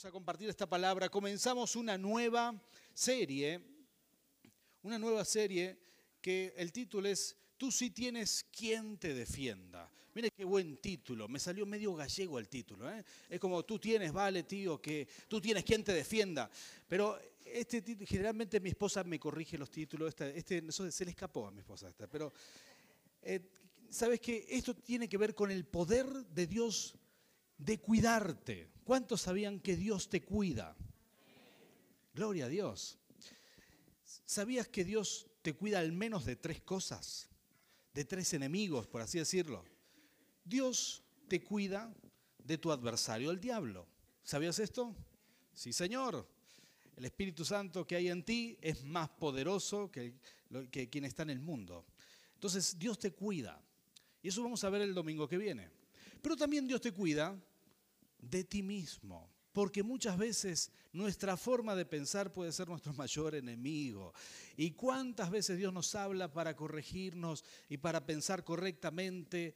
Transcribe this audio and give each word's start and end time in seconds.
Vamos 0.00 0.08
a 0.08 0.12
compartir 0.12 0.48
esta 0.48 0.66
palabra. 0.66 1.10
Comenzamos 1.10 1.76
una 1.76 1.98
nueva 1.98 2.58
serie, 2.94 3.60
una 4.82 4.98
nueva 4.98 5.26
serie 5.26 5.76
que 6.22 6.54
el 6.56 6.72
título 6.72 7.06
es 7.06 7.36
Tú 7.58 7.70
sí 7.70 7.90
tienes 7.90 8.46
quien 8.50 8.96
te 8.96 9.12
defienda. 9.12 9.90
Mire 10.14 10.30
qué 10.34 10.42
buen 10.46 10.78
título, 10.78 11.28
me 11.28 11.38
salió 11.38 11.66
medio 11.66 11.94
gallego 11.94 12.38
el 12.38 12.48
título. 12.48 12.90
¿eh? 12.90 13.04
Es 13.28 13.38
como 13.38 13.62
tú 13.66 13.78
tienes, 13.78 14.10
vale 14.10 14.44
tío, 14.44 14.80
que 14.80 15.06
tú 15.28 15.38
tienes 15.38 15.64
quien 15.64 15.84
te 15.84 15.92
defienda. 15.92 16.50
Pero 16.88 17.20
este 17.44 17.82
título, 17.82 18.06
generalmente 18.08 18.58
mi 18.58 18.70
esposa 18.70 19.04
me 19.04 19.20
corrige 19.20 19.58
los 19.58 19.70
títulos, 19.70 20.08
este, 20.08 20.38
este 20.38 20.72
se 20.72 21.04
le 21.04 21.10
escapó 21.10 21.46
a 21.46 21.50
mi 21.50 21.60
esposa 21.60 21.90
esta, 21.90 22.06
pero 22.06 22.32
eh, 23.20 23.50
sabes 23.90 24.18
que 24.18 24.46
esto 24.48 24.74
tiene 24.74 25.10
que 25.10 25.18
ver 25.18 25.34
con 25.34 25.50
el 25.50 25.66
poder 25.66 26.06
de 26.06 26.46
Dios 26.46 26.94
de 27.60 27.78
cuidarte. 27.78 28.70
¿Cuántos 28.84 29.22
sabían 29.22 29.60
que 29.60 29.76
Dios 29.76 30.08
te 30.08 30.22
cuida? 30.22 30.76
Gloria 32.14 32.46
a 32.46 32.48
Dios. 32.48 32.98
¿Sabías 34.24 34.68
que 34.68 34.84
Dios 34.84 35.26
te 35.42 35.54
cuida 35.54 35.78
al 35.78 35.92
menos 35.92 36.24
de 36.24 36.36
tres 36.36 36.60
cosas? 36.62 37.28
De 37.94 38.04
tres 38.04 38.32
enemigos, 38.34 38.86
por 38.86 39.02
así 39.02 39.18
decirlo. 39.18 39.64
Dios 40.44 41.04
te 41.28 41.42
cuida 41.42 41.94
de 42.38 42.58
tu 42.58 42.72
adversario, 42.72 43.30
el 43.30 43.40
diablo. 43.40 43.86
¿Sabías 44.22 44.58
esto? 44.58 44.96
Sí, 45.52 45.72
Señor. 45.72 46.28
El 46.96 47.04
Espíritu 47.04 47.44
Santo 47.44 47.86
que 47.86 47.96
hay 47.96 48.08
en 48.08 48.24
ti 48.24 48.58
es 48.60 48.84
más 48.84 49.08
poderoso 49.08 49.90
que, 49.90 50.14
que 50.70 50.90
quien 50.90 51.04
está 51.04 51.22
en 51.22 51.30
el 51.30 51.40
mundo. 51.40 51.86
Entonces, 52.34 52.78
Dios 52.78 52.98
te 52.98 53.12
cuida. 53.12 53.62
Y 54.22 54.28
eso 54.28 54.42
vamos 54.42 54.62
a 54.64 54.70
ver 54.70 54.82
el 54.82 54.94
domingo 54.94 55.28
que 55.28 55.38
viene. 55.38 55.79
Pero 56.22 56.36
también 56.36 56.66
Dios 56.66 56.80
te 56.80 56.92
cuida 56.92 57.36
de 58.18 58.44
ti 58.44 58.62
mismo. 58.62 59.30
Porque 59.52 59.82
muchas 59.82 60.16
veces 60.16 60.70
nuestra 60.92 61.36
forma 61.36 61.74
de 61.74 61.84
pensar 61.84 62.32
puede 62.32 62.52
ser 62.52 62.68
nuestro 62.68 62.92
mayor 62.94 63.34
enemigo. 63.34 64.12
¿Y 64.56 64.72
cuántas 64.72 65.30
veces 65.30 65.58
Dios 65.58 65.72
nos 65.72 65.94
habla 65.94 66.32
para 66.32 66.54
corregirnos 66.54 67.44
y 67.68 67.76
para 67.76 68.04
pensar 68.06 68.44
correctamente? 68.44 69.54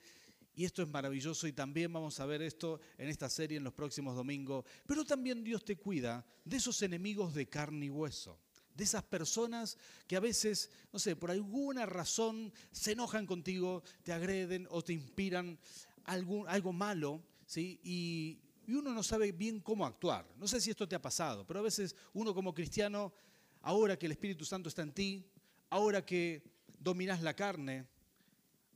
Y 0.57 0.65
esto 0.65 0.83
es 0.83 0.89
maravilloso 0.89 1.49
y 1.49 1.53
también 1.53 1.93
vamos 1.93 2.21
a 2.21 2.27
ver 2.27 2.41
esto 2.43 2.81
en 2.97 3.09
esta 3.09 3.29
serie 3.29 3.59
en 3.59 3.65
los 3.65 3.73
próximos 3.73 4.15
domingos. 4.15 4.65
Pero 4.87 5.05
también 5.05 5.43
Dios 5.43 5.65
te 5.65 5.77
cuida 5.77 6.25
de 6.45 6.57
esos 6.59 6.81
enemigos 6.83 7.35
de 7.35 7.49
carne 7.49 7.87
y 7.87 7.91
hueso. 7.91 8.39
De 8.73 8.85
esas 8.85 9.05
personas 9.05 9.79
que 10.09 10.17
a 10.17 10.21
veces, 10.21 10.71
no 10.93 10.99
sé, 10.99 11.15
por 11.15 11.31
alguna 11.31 11.87
razón 11.87 12.53
se 12.73 12.93
enojan 12.93 13.27
contigo, 13.27 13.83
te 14.03 14.13
agreden 14.13 14.67
o 14.71 14.83
te 14.83 14.93
inspiran 14.93 15.59
algo, 16.05 16.47
algo 16.47 16.73
malo, 16.73 17.23
¿sí? 17.47 17.81
Y, 17.83 18.41
uno 18.67 18.95
no 18.95 19.03
sabe 19.03 19.31
bien 19.31 19.61
cómo 19.61 19.85
actuar. 19.85 20.27
No 20.39 20.49
sé 20.49 20.59
si 20.59 20.71
esto 20.71 20.89
te 20.89 20.97
ha 20.97 21.03
pasado, 21.03 21.47
pero 21.47 21.61
a 21.61 21.63
veces 21.63 21.95
uno 22.15 22.35
como 22.35 22.55
cristiano, 22.55 23.13
ahora 23.61 23.99
que 23.99 24.07
el 24.07 24.13
Espíritu 24.13 24.47
Santo 24.47 24.71
está 24.71 24.81
en 24.81 24.93
ti, 24.93 25.27
ahora 25.69 26.05
que 26.05 26.43
dominas 26.79 27.21
la 27.21 27.37
carne, 27.37 27.87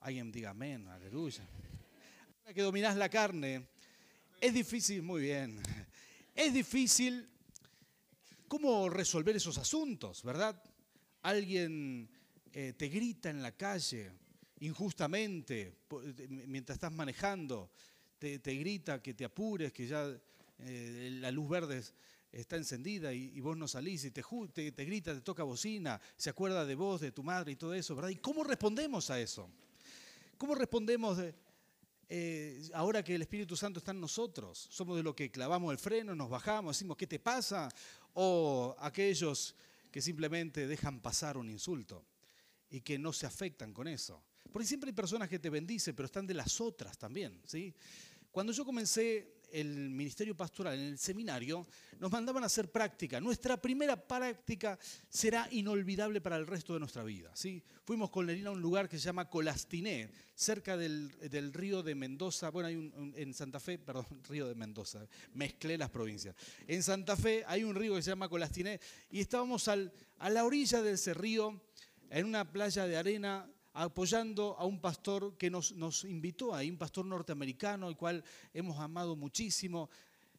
alguien 0.01 0.31
diga 0.31 0.51
amén, 0.51 0.87
aleluya. 0.89 1.43
Ahora 2.43 2.53
que 2.53 2.61
dominas 2.61 2.99
la 2.99 3.09
carne, 3.09 3.67
es 4.43 4.53
difícil, 4.53 5.03
muy 5.03 5.23
bien, 5.23 5.59
es 6.35 6.53
difícil 6.53 7.27
cómo 8.47 8.91
resolver 8.91 9.37
esos 9.37 9.57
asuntos, 9.57 10.23
¿verdad? 10.23 10.63
Alguien 11.23 12.11
eh, 12.53 12.75
te 12.77 12.89
grita 12.89 13.31
en 13.31 13.43
la 13.43 13.53
calle 13.53 14.13
injustamente 14.61 15.79
mientras 16.47 16.77
estás 16.77 16.93
manejando 16.93 17.71
te, 18.19 18.39
grita 18.57 19.01
que 19.01 19.15
te 19.15 19.25
apures, 19.25 19.73
que 19.73 19.87
ya 19.87 20.09
eh, 20.59 21.09
la 21.21 21.31
luz 21.31 21.49
verde 21.49 21.83
está 22.33 22.57
encendida 22.57 23.13
y, 23.13 23.41
vos 23.41 23.57
no 23.57 23.69
salís 23.69 24.05
y 24.05 24.11
te, 24.11 24.23
te, 24.73 24.85
grita, 24.85 25.15
te 25.15 25.21
toca 25.21 25.43
bocina, 25.45 26.01
se 26.17 26.31
acuerda 26.31 26.65
de 26.67 26.75
vos, 26.75 27.01
de 27.01 27.13
tu 27.13 27.23
madre 27.23 27.53
y 27.53 27.57
todo 27.57 27.75
eso, 27.75 27.95
¿verdad? 27.95 28.11
¿Y 28.11 28.17
cómo 28.17 28.45
respondemos 28.45 29.11
a 29.11 29.21
eso? 29.21 29.49
¿Cómo 30.37 30.55
respondemos 30.55 31.19
eh, 32.09 32.71
ahora 32.75 33.03
que 33.03 33.15
el 33.15 33.23
Espíritu 33.23 33.57
Santo 33.57 33.79
está 33.79 33.93
en 33.93 34.01
nosotros? 34.01 34.69
¿Somos 34.71 34.97
de 34.97 35.03
los 35.03 35.15
que 35.15 35.31
clavamos 35.31 35.73
el 35.73 35.79
freno, 35.79 36.15
nos 36.15 36.29
bajamos, 36.29 36.77
decimos, 36.77 36.97
¿qué 36.97 37.07
te 37.07 37.19
pasa? 37.19 37.69
¿O 38.15 38.75
aquellos 38.79 39.55
que 39.91 40.03
simplemente 40.03 40.67
dejan 40.67 41.01
pasar 41.01 41.37
un 41.37 41.49
insulto 41.49 42.05
y 42.69 42.81
que 42.81 42.99
no 42.99 43.13
se 43.13 43.27
afectan 43.27 43.73
con 43.73 43.89
eso? 43.89 44.23
Porque 44.53 44.67
siempre 44.67 44.89
hay 44.89 44.95
personas 44.95 45.29
que 45.29 45.39
te 45.39 45.51
bendicen, 45.51 45.95
pero 45.95 46.07
están 46.07 46.27
de 46.27 46.35
las 46.35 46.61
otras 46.61 46.97
también. 46.99 47.41
¿sí? 47.45 47.75
Cuando 48.31 48.53
yo 48.53 48.65
comencé 48.65 49.39
el 49.53 49.91
ministerio 49.91 50.37
pastoral 50.37 50.79
en 50.79 50.87
el 50.87 50.99
seminario, 50.99 51.67
nos 51.99 52.13
mandaban 52.13 52.43
a 52.43 52.47
hacer 52.47 52.71
práctica. 52.71 53.21
Nuestra 53.21 53.61
primera 53.61 53.97
práctica 53.97 54.79
será 55.09 55.49
inolvidable 55.51 56.21
para 56.21 56.37
el 56.37 56.47
resto 56.47 56.75
de 56.75 56.81
nuestra 56.81 57.03
vida. 57.03 57.31
¿sí? 57.35 57.63
Fuimos 57.85 58.11
con 58.11 58.27
Lerina 58.27 58.51
a 58.51 58.53
un 58.53 58.61
lugar 58.61 58.89
que 58.89 58.99
se 58.99 59.05
llama 59.05 59.29
Colastiné, 59.29 60.11
cerca 60.35 60.77
del, 60.77 61.11
río 61.53 61.83
de 61.83 61.95
Mendoza. 61.95 62.51
Bueno, 62.51 62.69
hay 62.69 62.77
un, 62.77 63.15
en 63.17 63.35
Santa 63.35 63.61
Fe, 63.61 63.79
perdón, 63.79 64.07
río 64.29 64.47
de 64.47 64.55
Mendoza, 64.55 65.07
mezclé 65.35 65.79
las 65.79 65.91
provincias. 65.91 66.35
En 66.67 66.83
Santa 66.83 67.17
Fe 67.17 67.45
hay 67.47 67.65
un 67.65 67.75
río 67.75 67.95
que 67.95 68.03
se 68.03 68.11
llama 68.11 68.29
Colastiné 68.29 68.81
y 69.11 69.21
estábamos 69.21 69.69
al, 69.69 69.93
a 70.19 70.31
la 70.31 70.45
orilla 70.45 70.83
de 70.83 70.93
ese 70.93 71.15
río, 71.15 71.63
en 72.11 72.25
una 72.27 72.51
playa 72.51 72.87
de 72.87 72.97
arena 72.97 73.47
apoyando 73.83 74.57
a 74.59 74.65
un 74.65 74.81
pastor 74.81 75.37
que 75.39 75.51
nos, 75.51 76.05
invitó 76.05 76.53
ahí, 76.53 76.69
un 76.69 76.77
pastor 76.77 77.07
norteamericano, 77.07 77.87
al 77.87 77.97
cual 77.97 78.25
hemos 78.53 78.77
amado 78.81 79.15
muchísimo, 79.15 79.89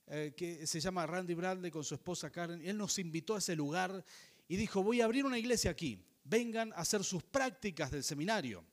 eh, 0.07 0.33
que 0.35 0.67
se 0.67 0.81
llama 0.81 1.07
Randy 1.07 1.35
Bradley 1.35 1.71
con 1.71 1.85
su 1.85 1.95
esposa 1.95 2.29
Karen. 2.29 2.61
Él 2.65 2.77
nos 2.77 2.99
invitó 2.99 3.35
a 3.35 3.37
ese 3.37 3.55
lugar 3.55 4.03
y 4.47 4.57
dijo, 4.57 4.83
voy 4.83 4.99
a 4.99 5.05
abrir 5.05 5.25
una 5.25 5.39
iglesia 5.39 5.71
aquí, 5.71 6.03
vengan 6.25 6.73
a 6.73 6.77
hacer 6.77 7.01
sus 7.03 7.23
prácticas 7.23 7.91
del 7.91 8.03
seminario. 8.03 8.65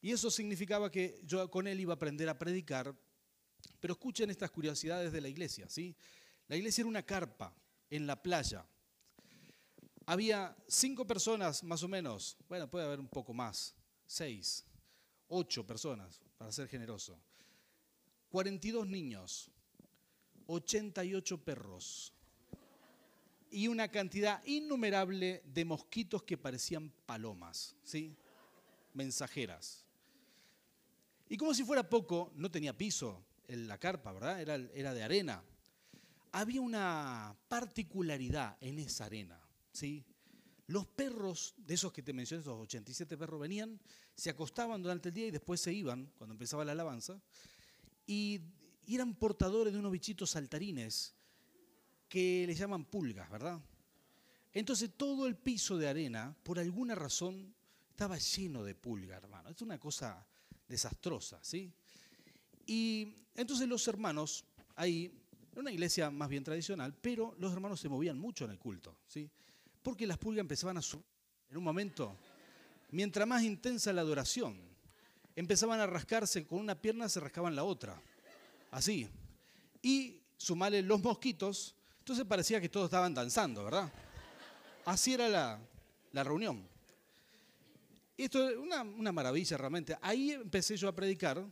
Y 0.00 0.12
eso 0.12 0.30
significaba 0.30 0.90
que 0.90 1.20
yo 1.24 1.50
con 1.50 1.66
él 1.66 1.78
iba 1.78 1.92
a 1.92 1.96
aprender 1.96 2.28
a 2.30 2.38
predicar, 2.38 2.94
pero 3.80 3.92
escuchen 3.92 4.30
estas 4.30 4.50
curiosidades 4.50 5.12
de 5.12 5.20
la 5.20 5.28
iglesia. 5.28 5.68
¿sí? 5.68 5.94
La 6.48 6.56
iglesia 6.56 6.82
era 6.82 6.88
una 6.88 7.02
carpa 7.02 7.54
en 7.90 8.06
la 8.06 8.22
playa. 8.22 8.64
Había 10.06 10.56
cinco 10.68 11.06
personas 11.06 11.62
más 11.64 11.82
o 11.82 11.88
menos, 11.88 12.38
bueno, 12.48 12.70
puede 12.70 12.86
haber 12.86 13.00
un 13.00 13.08
poco 13.08 13.34
más, 13.34 13.75
seis, 14.06 14.64
ocho 15.28 15.66
personas, 15.66 16.20
para 16.38 16.52
ser 16.52 16.68
generoso, 16.68 17.18
42 18.30 18.86
niños, 18.86 19.50
88 20.46 21.44
perros 21.44 22.12
y 23.50 23.68
una 23.68 23.88
cantidad 23.88 24.44
innumerable 24.44 25.42
de 25.46 25.64
mosquitos 25.64 26.22
que 26.22 26.36
parecían 26.36 26.92
palomas, 27.06 27.74
¿sí? 27.82 28.16
mensajeras. 28.94 29.84
Y 31.28 31.36
como 31.36 31.54
si 31.54 31.64
fuera 31.64 31.88
poco, 31.88 32.32
no 32.34 32.50
tenía 32.50 32.76
piso 32.76 33.24
en 33.48 33.68
la 33.68 33.78
carpa, 33.78 34.12
¿verdad? 34.12 34.40
Era, 34.40 34.56
era 34.74 34.94
de 34.94 35.02
arena. 35.02 35.42
Había 36.32 36.60
una 36.60 37.36
particularidad 37.48 38.56
en 38.60 38.78
esa 38.78 39.06
arena, 39.06 39.40
¿sí? 39.72 40.04
Los 40.68 40.86
perros, 40.86 41.54
de 41.58 41.74
esos 41.74 41.92
que 41.92 42.02
te 42.02 42.12
mencioné, 42.12 42.42
esos 42.42 42.58
87 42.58 43.16
perros, 43.16 43.40
venían, 43.40 43.80
se 44.14 44.30
acostaban 44.30 44.82
durante 44.82 45.10
el 45.10 45.14
día 45.14 45.26
y 45.26 45.30
después 45.30 45.60
se 45.60 45.72
iban, 45.72 46.10
cuando 46.18 46.34
empezaba 46.34 46.64
la 46.64 46.72
alabanza, 46.72 47.20
y, 48.06 48.40
eran 48.88 49.16
portadores 49.16 49.72
de 49.72 49.80
unos 49.80 49.90
bichitos 49.90 50.30
saltarines 50.30 51.12
que 52.08 52.44
les 52.46 52.56
llaman 52.56 52.84
pulgas, 52.84 53.28
¿verdad? 53.28 53.60
Entonces 54.52 54.90
todo 54.96 55.26
el 55.26 55.36
piso 55.36 55.76
de 55.76 55.88
arena, 55.88 56.36
por 56.44 56.60
alguna 56.60 56.94
razón, 56.94 57.52
estaba 57.90 58.16
lleno 58.16 58.62
de 58.62 58.76
pulgas, 58.76 59.20
hermano. 59.20 59.50
Es 59.50 59.60
una 59.60 59.80
cosa 59.80 60.24
desastrosa, 60.68 61.40
¿sí? 61.42 61.72
Y 62.64 63.26
entonces 63.34 63.66
los 63.66 63.88
hermanos, 63.88 64.44
ahí, 64.76 65.12
era 65.50 65.62
una 65.62 65.72
iglesia 65.72 66.10
más 66.10 66.28
bien 66.28 66.44
tradicional, 66.44 66.94
pero 66.94 67.34
los 67.38 67.52
hermanos 67.52 67.80
se 67.80 67.88
movían 67.88 68.18
mucho 68.18 68.44
en 68.44 68.52
el 68.52 68.58
culto, 68.58 68.96
¿sí? 69.08 69.28
Porque 69.86 70.04
las 70.04 70.18
pulgas 70.18 70.40
empezaban 70.40 70.76
a 70.78 70.82
subir 70.82 71.06
en 71.48 71.58
un 71.58 71.62
momento. 71.62 72.16
Mientras 72.90 73.24
más 73.24 73.44
intensa 73.44 73.92
la 73.92 74.00
adoración, 74.00 74.58
empezaban 75.36 75.78
a 75.78 75.86
rascarse 75.86 76.44
con 76.44 76.58
una 76.58 76.74
pierna, 76.74 77.08
se 77.08 77.20
rascaban 77.20 77.54
la 77.54 77.62
otra. 77.62 77.96
Así. 78.72 79.08
Y 79.80 80.20
sumarle 80.36 80.82
los 80.82 81.00
mosquitos, 81.00 81.76
entonces 82.00 82.24
parecía 82.24 82.60
que 82.60 82.68
todos 82.68 82.86
estaban 82.86 83.14
danzando, 83.14 83.62
¿verdad? 83.62 83.88
Así 84.86 85.14
era 85.14 85.28
la, 85.28 85.60
la 86.10 86.24
reunión. 86.24 86.66
Esto 88.18 88.48
es 88.48 88.56
una, 88.56 88.82
una 88.82 89.12
maravilla 89.12 89.56
realmente. 89.56 89.96
Ahí 90.02 90.32
empecé 90.32 90.76
yo 90.76 90.88
a 90.88 90.96
predicar 90.96 91.46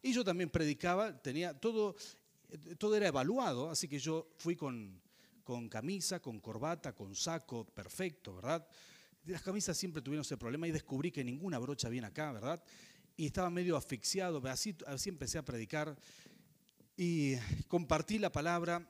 y 0.00 0.12
yo 0.12 0.22
también 0.22 0.50
predicaba, 0.50 1.20
tenía 1.20 1.52
todo, 1.52 1.96
todo 2.78 2.94
era 2.94 3.08
evaluado, 3.08 3.70
así 3.70 3.88
que 3.88 3.98
yo 3.98 4.28
fui 4.38 4.54
con, 4.54 5.02
con 5.50 5.68
camisa, 5.68 6.20
con 6.20 6.38
corbata, 6.38 6.94
con 6.94 7.12
saco, 7.16 7.64
perfecto, 7.64 8.36
¿verdad? 8.36 8.64
Las 9.24 9.42
camisas 9.42 9.76
siempre 9.76 10.00
tuvieron 10.00 10.20
ese 10.20 10.36
problema 10.36 10.68
y 10.68 10.70
descubrí 10.70 11.10
que 11.10 11.24
ninguna 11.24 11.58
brocha 11.58 11.88
viene 11.88 12.06
acá, 12.06 12.30
¿verdad? 12.30 12.62
Y 13.16 13.26
estaba 13.26 13.50
medio 13.50 13.76
asfixiado, 13.76 14.40
así, 14.46 14.76
así 14.86 15.08
empecé 15.08 15.38
a 15.38 15.44
predicar 15.44 15.98
y 16.96 17.34
compartí 17.66 18.20
la 18.20 18.30
palabra 18.30 18.88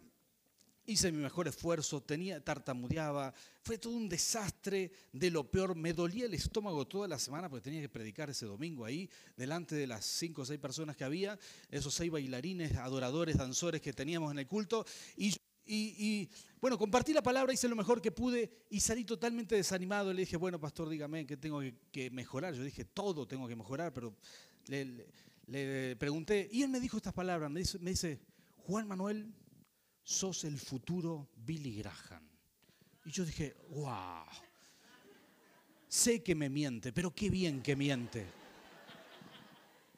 hice 0.90 1.12
mi 1.12 1.18
mejor 1.18 1.46
esfuerzo, 1.46 2.02
tenía, 2.02 2.42
tartamudeaba, 2.42 3.32
fue 3.62 3.78
todo 3.78 3.94
un 3.94 4.08
desastre 4.08 4.90
de 5.12 5.30
lo 5.30 5.48
peor. 5.48 5.74
Me 5.76 5.92
dolía 5.92 6.26
el 6.26 6.34
estómago 6.34 6.86
toda 6.86 7.06
la 7.06 7.18
semana 7.18 7.48
porque 7.48 7.64
tenía 7.64 7.80
que 7.80 7.88
predicar 7.88 8.30
ese 8.30 8.46
domingo 8.46 8.84
ahí, 8.84 9.08
delante 9.36 9.74
de 9.74 9.86
las 9.86 10.04
cinco 10.04 10.42
o 10.42 10.44
seis 10.44 10.58
personas 10.58 10.96
que 10.96 11.04
había, 11.04 11.38
esos 11.70 11.94
seis 11.94 12.10
bailarines, 12.10 12.76
adoradores, 12.76 13.36
danzores 13.36 13.80
que 13.80 13.92
teníamos 13.92 14.32
en 14.32 14.40
el 14.40 14.46
culto. 14.46 14.84
Y, 15.16 15.34
y, 15.72 16.28
bueno, 16.60 16.76
compartí 16.76 17.12
la 17.12 17.22
palabra, 17.22 17.52
hice 17.52 17.68
lo 17.68 17.76
mejor 17.76 18.02
que 18.02 18.10
pude 18.10 18.66
y 18.70 18.80
salí 18.80 19.04
totalmente 19.04 19.54
desanimado. 19.54 20.12
Le 20.12 20.22
dije, 20.22 20.36
bueno, 20.36 20.58
pastor, 20.58 20.88
dígame 20.88 21.26
que 21.26 21.36
tengo 21.36 21.60
que, 21.92 22.10
mejorar. 22.10 22.54
Yo 22.54 22.64
dije, 22.64 22.84
todo 22.84 23.26
tengo 23.26 23.46
que 23.46 23.56
mejorar, 23.56 23.92
pero 23.92 24.16
le, 24.66 25.06
le, 25.46 25.96
pregunté. 25.96 26.48
Y 26.52 26.62
él 26.62 26.70
me 26.70 26.80
dijo 26.80 26.96
estas 26.96 27.12
palabras, 27.12 27.50
me 27.50 27.60
dice, 27.60 27.78
me 27.78 27.90
dice 27.90 28.20
Juan 28.66 28.88
Manuel, 28.88 29.32
sos 30.02 30.44
el 30.44 30.58
futuro 30.58 31.28
Billy 31.36 31.76
Graham. 31.76 32.28
Y 33.04 33.10
yo 33.10 33.24
dije, 33.24 33.54
wow, 33.70 34.24
sé 35.88 36.22
que 36.22 36.34
me 36.34 36.48
miente, 36.48 36.92
pero 36.92 37.14
qué 37.14 37.30
bien 37.30 37.62
que 37.62 37.76
miente. 37.76 38.26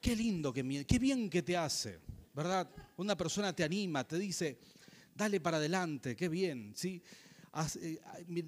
Qué 0.00 0.16
lindo 0.16 0.52
que 0.52 0.64
miente, 0.64 0.86
qué 0.86 0.98
bien 0.98 1.30
que 1.30 1.42
te 1.42 1.56
hace, 1.56 2.00
¿verdad? 2.34 2.68
Una 2.96 3.16
persona 3.16 3.54
te 3.54 3.62
anima, 3.62 4.02
te 4.02 4.18
dice, 4.18 4.58
dale 5.14 5.40
para 5.40 5.58
adelante, 5.58 6.16
qué 6.16 6.28
bien, 6.28 6.72
¿sí? 6.74 7.02
Eh, 7.82 8.00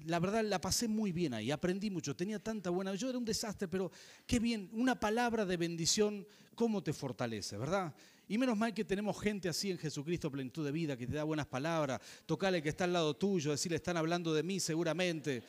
la 0.05 0.19
verdad 0.19 0.43
la 0.43 0.59
pasé 0.59 0.87
muy 0.87 1.11
bien 1.11 1.33
ahí, 1.35 1.51
aprendí 1.51 1.91
mucho, 1.91 2.15
tenía 2.15 2.39
tanta 2.39 2.71
buena, 2.71 2.95
yo 2.95 3.09
era 3.09 3.17
un 3.17 3.25
desastre, 3.25 3.67
pero 3.67 3.91
qué 4.25 4.39
bien, 4.39 4.69
una 4.73 4.99
palabra 4.99 5.45
de 5.45 5.57
bendición, 5.57 6.25
cómo 6.55 6.81
te 6.81 6.91
fortalece, 6.91 7.55
¿verdad? 7.57 7.93
Y 8.27 8.39
menos 8.39 8.57
mal 8.57 8.73
que 8.73 8.83
tenemos 8.83 9.21
gente 9.21 9.47
así 9.47 9.69
en 9.69 9.77
Jesucristo, 9.77 10.31
plenitud 10.31 10.65
de 10.65 10.71
vida, 10.71 10.97
que 10.97 11.05
te 11.05 11.13
da 11.13 11.23
buenas 11.23 11.45
palabras, 11.45 12.01
tocarle 12.25 12.63
que 12.63 12.69
está 12.69 12.85
al 12.85 12.93
lado 12.93 13.13
tuyo, 13.15 13.51
decirle, 13.51 13.75
están 13.75 13.97
hablando 13.97 14.33
de 14.33 14.41
mí 14.41 14.59
seguramente. 14.59 15.43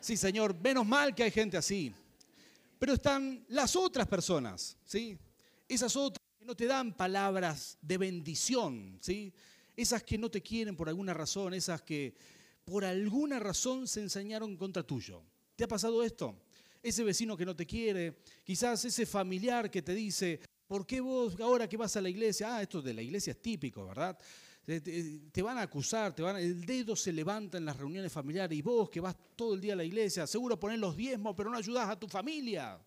Sí, 0.00 0.16
Señor, 0.16 0.58
menos 0.58 0.86
mal 0.86 1.14
que 1.14 1.24
hay 1.24 1.30
gente 1.30 1.58
así. 1.58 1.92
Pero 2.78 2.94
están 2.94 3.44
las 3.48 3.76
otras 3.76 4.08
personas, 4.08 4.78
¿sí? 4.86 5.18
Esas 5.68 5.94
otras 5.94 6.26
que 6.38 6.46
no 6.46 6.56
te 6.56 6.66
dan 6.66 6.96
palabras 6.96 7.76
de 7.82 7.98
bendición, 7.98 8.96
¿sí? 9.00 9.32
Esas 9.76 10.02
que 10.02 10.18
no 10.18 10.30
te 10.30 10.42
quieren 10.42 10.76
por 10.76 10.88
alguna 10.88 11.14
razón, 11.14 11.54
esas 11.54 11.82
que 11.82 12.14
por 12.64 12.84
alguna 12.84 13.38
razón 13.38 13.88
se 13.88 14.00
enseñaron 14.00 14.56
contra 14.56 14.82
tuyo. 14.82 15.22
¿Te 15.56 15.64
ha 15.64 15.68
pasado 15.68 16.02
esto? 16.02 16.36
Ese 16.82 17.04
vecino 17.04 17.36
que 17.36 17.46
no 17.46 17.54
te 17.54 17.66
quiere, 17.66 18.18
quizás 18.44 18.84
ese 18.84 19.06
familiar 19.06 19.70
que 19.70 19.82
te 19.82 19.94
dice, 19.94 20.40
¿Por 20.72 20.86
qué 20.86 21.02
vos 21.02 21.38
ahora 21.38 21.68
que 21.68 21.76
vas 21.76 21.94
a 21.98 22.00
la 22.00 22.08
iglesia? 22.08 22.56
Ah, 22.56 22.62
esto 22.62 22.80
de 22.80 22.94
la 22.94 23.02
iglesia 23.02 23.32
es 23.32 23.42
típico, 23.42 23.84
¿verdad? 23.84 24.18
Te, 24.64 25.42
van 25.42 25.58
a 25.58 25.60
acusar, 25.60 26.14
te 26.14 26.22
van, 26.22 26.36
el 26.36 26.64
dedo 26.64 26.96
se 26.96 27.12
levanta 27.12 27.58
en 27.58 27.66
las 27.66 27.76
reuniones 27.76 28.10
familiares 28.10 28.56
y 28.56 28.62
vos 28.62 28.88
que 28.88 28.98
vas 28.98 29.14
todo 29.36 29.52
el 29.52 29.60
día 29.60 29.74
a 29.74 29.76
la 29.76 29.84
iglesia, 29.84 30.26
seguro 30.26 30.58
poner 30.58 30.78
los 30.78 30.96
diezmos, 30.96 31.34
pero 31.36 31.50
no 31.50 31.58
ayudás 31.58 31.90
a 31.90 32.00
tu 32.00 32.08
familia. 32.08 32.80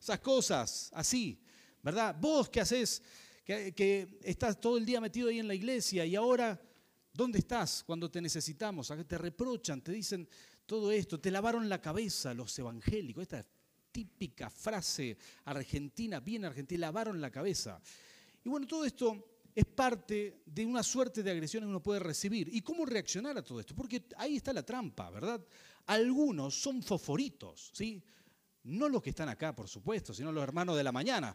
Esas 0.00 0.18
cosas, 0.18 0.90
así, 0.94 1.38
¿verdad? 1.80 2.16
Vos 2.18 2.48
que 2.48 2.60
haces, 2.60 3.00
que, 3.46 4.18
estás 4.22 4.60
todo 4.60 4.76
el 4.76 4.84
día 4.84 5.00
metido 5.00 5.28
ahí 5.28 5.38
en 5.38 5.46
la 5.46 5.54
iglesia 5.54 6.04
y 6.04 6.16
ahora, 6.16 6.60
¿dónde 7.12 7.38
estás 7.38 7.84
cuando 7.84 8.10
te 8.10 8.20
necesitamos? 8.20 8.92
Te 9.06 9.18
reprochan, 9.18 9.80
te 9.82 9.92
dicen 9.92 10.28
todo 10.66 10.90
esto, 10.90 11.20
te 11.20 11.30
lavaron 11.30 11.68
la 11.68 11.80
cabeza 11.80 12.34
los 12.34 12.58
evangélicos. 12.58 13.22
Esta 13.22 13.46
típica 13.92 14.50
frase 14.50 15.16
argentina, 15.44 16.18
bien 16.18 16.44
argentina, 16.44 16.80
lavaron 16.80 17.20
la 17.20 17.30
cabeza. 17.30 17.80
Y 18.44 18.48
bueno, 18.48 18.66
todo 18.66 18.84
esto 18.84 19.38
es 19.54 19.64
parte 19.64 20.42
de 20.44 20.66
una 20.66 20.82
suerte 20.82 21.22
de 21.22 21.30
agresiones 21.30 21.66
que 21.66 21.70
uno 21.70 21.82
puede 21.82 22.00
recibir. 22.00 22.48
¿Y 22.52 22.62
cómo 22.62 22.84
reaccionar 22.84 23.38
a 23.38 23.42
todo 23.42 23.60
esto? 23.60 23.76
Porque 23.76 24.06
ahí 24.16 24.36
está 24.36 24.52
la 24.52 24.64
trampa, 24.64 25.08
¿verdad? 25.10 25.40
Algunos 25.86 26.60
son 26.60 26.82
foforitos, 26.82 27.70
¿sí? 27.72 28.02
No 28.64 28.88
los 28.88 29.00
que 29.00 29.10
están 29.10 29.28
acá, 29.28 29.54
por 29.54 29.68
supuesto, 29.68 30.12
sino 30.12 30.32
los 30.32 30.42
hermanos 30.42 30.76
de 30.76 30.82
la 30.82 30.90
mañana. 30.90 31.34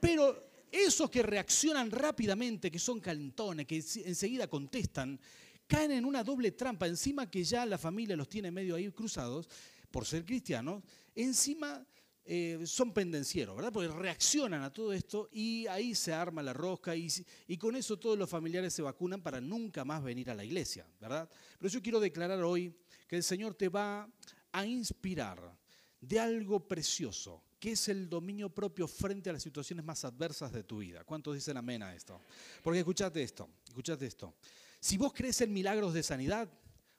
Pero 0.00 0.49
esos 0.70 1.10
que 1.10 1.22
reaccionan 1.22 1.90
rápidamente, 1.90 2.70
que 2.70 2.78
son 2.78 3.00
calentones, 3.00 3.66
que 3.66 3.76
enseguida 4.04 4.48
contestan, 4.48 5.18
caen 5.66 5.92
en 5.92 6.04
una 6.04 6.24
doble 6.24 6.52
trampa. 6.52 6.86
Encima 6.86 7.30
que 7.30 7.44
ya 7.44 7.66
la 7.66 7.78
familia 7.78 8.16
los 8.16 8.28
tiene 8.28 8.50
medio 8.50 8.74
ahí 8.74 8.90
cruzados 8.90 9.48
por 9.90 10.06
ser 10.06 10.24
cristianos, 10.24 10.82
encima 11.14 11.84
eh, 12.24 12.60
son 12.64 12.92
pendencieros, 12.92 13.56
¿verdad? 13.56 13.72
Porque 13.72 13.88
reaccionan 13.88 14.62
a 14.62 14.72
todo 14.72 14.92
esto 14.92 15.28
y 15.32 15.66
ahí 15.66 15.94
se 15.94 16.12
arma 16.12 16.42
la 16.42 16.52
rosca 16.52 16.94
y, 16.94 17.08
y, 17.48 17.56
con 17.56 17.74
eso 17.74 17.98
todos 17.98 18.16
los 18.16 18.30
familiares 18.30 18.72
se 18.72 18.82
vacunan 18.82 19.20
para 19.20 19.40
nunca 19.40 19.84
más 19.84 20.02
venir 20.04 20.30
a 20.30 20.34
la 20.34 20.44
iglesia, 20.44 20.86
¿verdad? 21.00 21.28
Pero 21.58 21.68
yo 21.68 21.82
quiero 21.82 21.98
declarar 21.98 22.40
hoy 22.44 22.72
que 23.08 23.16
el 23.16 23.24
Señor 23.24 23.54
te 23.54 23.68
va 23.68 24.08
a 24.52 24.66
inspirar 24.66 25.58
de 26.00 26.20
algo 26.20 26.66
precioso, 26.68 27.42
que 27.60 27.72
es 27.72 27.88
el 27.88 28.08
dominio 28.08 28.48
propio 28.48 28.88
frente 28.88 29.28
a 29.28 29.34
las 29.34 29.42
situaciones 29.42 29.84
más 29.84 30.04
adversas 30.04 30.50
de 30.50 30.64
tu 30.64 30.78
vida. 30.78 31.04
¿Cuántos 31.04 31.34
dicen 31.34 31.58
amén 31.58 31.82
a 31.82 31.94
esto? 31.94 32.20
Porque 32.62 32.78
escuchate 32.78 33.22
esto, 33.22 33.48
escuchate 33.68 34.06
esto. 34.06 34.34
Si 34.80 34.96
vos 34.96 35.12
crees 35.12 35.42
en 35.42 35.52
milagros 35.52 35.92
de 35.92 36.02
sanidad, 36.02 36.48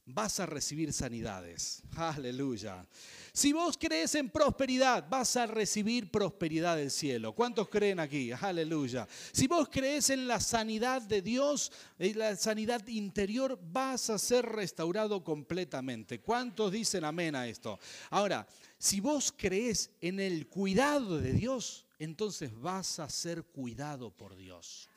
vas 0.06 0.40
a 0.40 0.46
recibir 0.46 0.94
sanidades. 0.94 1.84
Aleluya. 1.96 2.86
Si 3.34 3.54
vos 3.54 3.78
crees 3.78 4.16
en 4.16 4.30
prosperidad, 4.30 5.08
vas 5.10 5.38
a 5.38 5.46
recibir 5.46 6.12
prosperidad 6.12 6.76
del 6.76 6.92
cielo. 6.92 7.34
¿Cuántos 7.34 7.70
creen 7.70 8.00
aquí? 8.00 8.32
Aleluya. 8.32 9.08
Si 9.32 9.48
vos 9.48 9.70
crees 9.72 10.10
en 10.10 10.28
la 10.28 10.40
sanidad 10.40 11.02
de 11.02 11.22
Dios, 11.22 11.72
en 11.98 12.20
la 12.20 12.36
sanidad 12.36 12.86
interior, 12.88 13.58
vas 13.72 14.10
a 14.10 14.18
ser 14.18 14.46
restaurado 14.46 15.24
completamente. 15.24 16.20
¿Cuántos 16.20 16.72
dicen 16.72 17.06
amén 17.06 17.36
a 17.36 17.48
esto? 17.48 17.80
Ahora, 18.10 18.46
si 18.78 19.00
vos 19.00 19.34
crees 19.36 19.92
en 20.02 20.20
el 20.20 20.48
cuidado 20.48 21.20
de 21.20 21.34
Dios, 21.34 21.86
entonces 22.00 22.52
vas 22.60 23.00
a 23.00 23.10
ser 23.10 23.44
cuidado 23.44 24.10
por 24.10 24.36
Dios. 24.36 24.90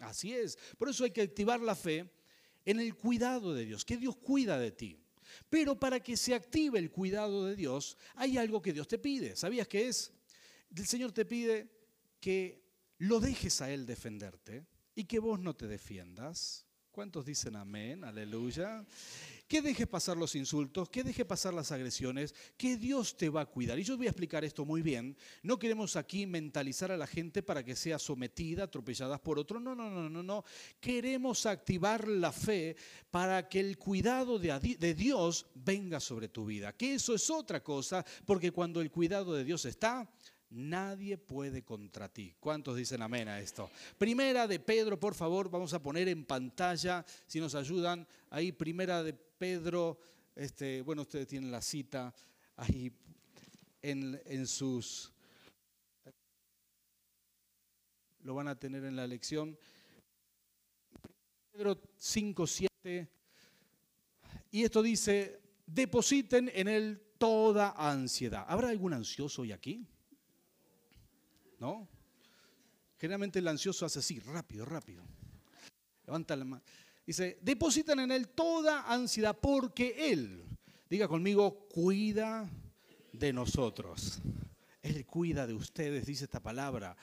Así 0.00 0.34
es. 0.34 0.58
Por 0.76 0.88
eso 0.88 1.04
hay 1.04 1.10
que 1.10 1.22
activar 1.22 1.60
la 1.60 1.74
fe 1.74 2.08
en 2.64 2.80
el 2.80 2.94
cuidado 2.94 3.54
de 3.54 3.64
Dios, 3.64 3.84
que 3.84 3.96
Dios 3.96 4.16
cuida 4.16 4.58
de 4.58 4.72
ti. 4.72 4.98
Pero 5.48 5.78
para 5.78 6.00
que 6.00 6.16
se 6.16 6.34
active 6.34 6.78
el 6.78 6.90
cuidado 6.90 7.44
de 7.44 7.56
Dios, 7.56 7.96
hay 8.14 8.38
algo 8.38 8.62
que 8.62 8.72
Dios 8.72 8.88
te 8.88 8.98
pide. 8.98 9.36
¿Sabías 9.36 9.68
qué 9.68 9.88
es? 9.88 10.12
El 10.74 10.86
Señor 10.86 11.12
te 11.12 11.24
pide 11.24 11.68
que 12.20 12.62
lo 12.98 13.20
dejes 13.20 13.60
a 13.60 13.70
Él 13.70 13.86
defenderte 13.86 14.66
y 14.94 15.04
que 15.04 15.18
vos 15.18 15.38
no 15.38 15.54
te 15.54 15.66
defiendas. 15.66 16.66
¿Cuántos 16.90 17.26
dicen 17.26 17.56
amén? 17.56 18.04
Aleluya 18.04 18.84
que 19.48 19.62
dejes 19.62 19.86
pasar 19.88 20.16
los 20.16 20.36
insultos, 20.36 20.90
que 20.90 21.02
dejes 21.02 21.24
pasar 21.24 21.54
las 21.54 21.72
agresiones, 21.72 22.34
que 22.56 22.76
Dios 22.76 23.16
te 23.16 23.30
va 23.30 23.40
a 23.40 23.46
cuidar. 23.46 23.78
Y 23.78 23.82
yo 23.82 23.96
voy 23.96 24.06
a 24.06 24.10
explicar 24.10 24.44
esto 24.44 24.64
muy 24.64 24.82
bien. 24.82 25.16
No 25.42 25.58
queremos 25.58 25.96
aquí 25.96 26.26
mentalizar 26.26 26.92
a 26.92 26.96
la 26.98 27.06
gente 27.06 27.42
para 27.42 27.64
que 27.64 27.74
sea 27.74 27.98
sometida, 27.98 28.64
atropelladas 28.64 29.20
por 29.20 29.38
otro. 29.38 29.58
No, 29.58 29.74
no, 29.74 29.90
no, 29.90 30.08
no, 30.10 30.22
no. 30.22 30.44
Queremos 30.78 31.46
activar 31.46 32.06
la 32.06 32.30
fe 32.30 32.76
para 33.10 33.48
que 33.48 33.60
el 33.60 33.78
cuidado 33.78 34.38
de 34.38 34.94
Dios 34.94 35.46
venga 35.54 35.98
sobre 35.98 36.28
tu 36.28 36.44
vida. 36.44 36.76
Que 36.76 36.94
eso 36.94 37.14
es 37.14 37.30
otra 37.30 37.62
cosa, 37.62 38.04
porque 38.26 38.52
cuando 38.52 38.82
el 38.82 38.90
cuidado 38.90 39.34
de 39.34 39.44
Dios 39.44 39.64
está, 39.64 40.08
Nadie 40.50 41.18
puede 41.18 41.62
contra 41.62 42.08
ti. 42.08 42.34
¿Cuántos 42.40 42.76
dicen 42.76 43.02
amén 43.02 43.28
a 43.28 43.38
esto? 43.38 43.70
Primera 43.98 44.46
de 44.46 44.58
Pedro, 44.58 44.98
por 44.98 45.14
favor, 45.14 45.50
vamos 45.50 45.74
a 45.74 45.82
poner 45.82 46.08
en 46.08 46.24
pantalla, 46.24 47.04
si 47.26 47.38
nos 47.38 47.54
ayudan, 47.54 48.06
ahí 48.30 48.52
primera 48.52 49.02
de 49.02 49.12
Pedro, 49.12 49.98
este, 50.34 50.80
bueno, 50.82 51.02
ustedes 51.02 51.26
tienen 51.26 51.50
la 51.50 51.60
cita 51.60 52.14
ahí 52.56 52.90
en, 53.82 54.20
en 54.24 54.46
sus... 54.46 55.12
Lo 58.20 58.34
van 58.34 58.48
a 58.48 58.58
tener 58.58 58.84
en 58.84 58.96
la 58.96 59.06
lección. 59.06 59.58
Pedro 61.52 61.80
5, 61.96 62.46
7. 62.46 63.08
Y 64.50 64.64
esto 64.64 64.82
dice, 64.82 65.40
depositen 65.66 66.50
en 66.54 66.68
él 66.68 67.02
toda 67.18 67.74
ansiedad. 67.76 68.44
¿Habrá 68.48 68.70
algún 68.70 68.94
ansioso 68.94 69.42
hoy 69.42 69.52
aquí? 69.52 69.86
¿No? 71.58 71.88
Generalmente 72.98 73.38
el 73.38 73.48
ansioso 73.48 73.86
hace 73.86 74.00
así, 74.00 74.18
rápido, 74.20 74.64
rápido. 74.64 75.04
Levanta 76.06 76.34
la 76.34 76.44
mano. 76.44 76.62
Dice, 77.06 77.38
depositan 77.40 78.00
en 78.00 78.10
Él 78.10 78.28
toda 78.28 78.92
ansiedad 78.92 79.38
porque 79.40 80.12
Él, 80.12 80.44
diga 80.90 81.08
conmigo, 81.08 81.68
cuida 81.68 82.50
de 83.12 83.32
nosotros. 83.32 84.20
Él 84.82 85.06
cuida 85.06 85.46
de 85.46 85.54
ustedes, 85.54 86.06
dice 86.06 86.24
esta 86.24 86.40
palabra. 86.40 86.96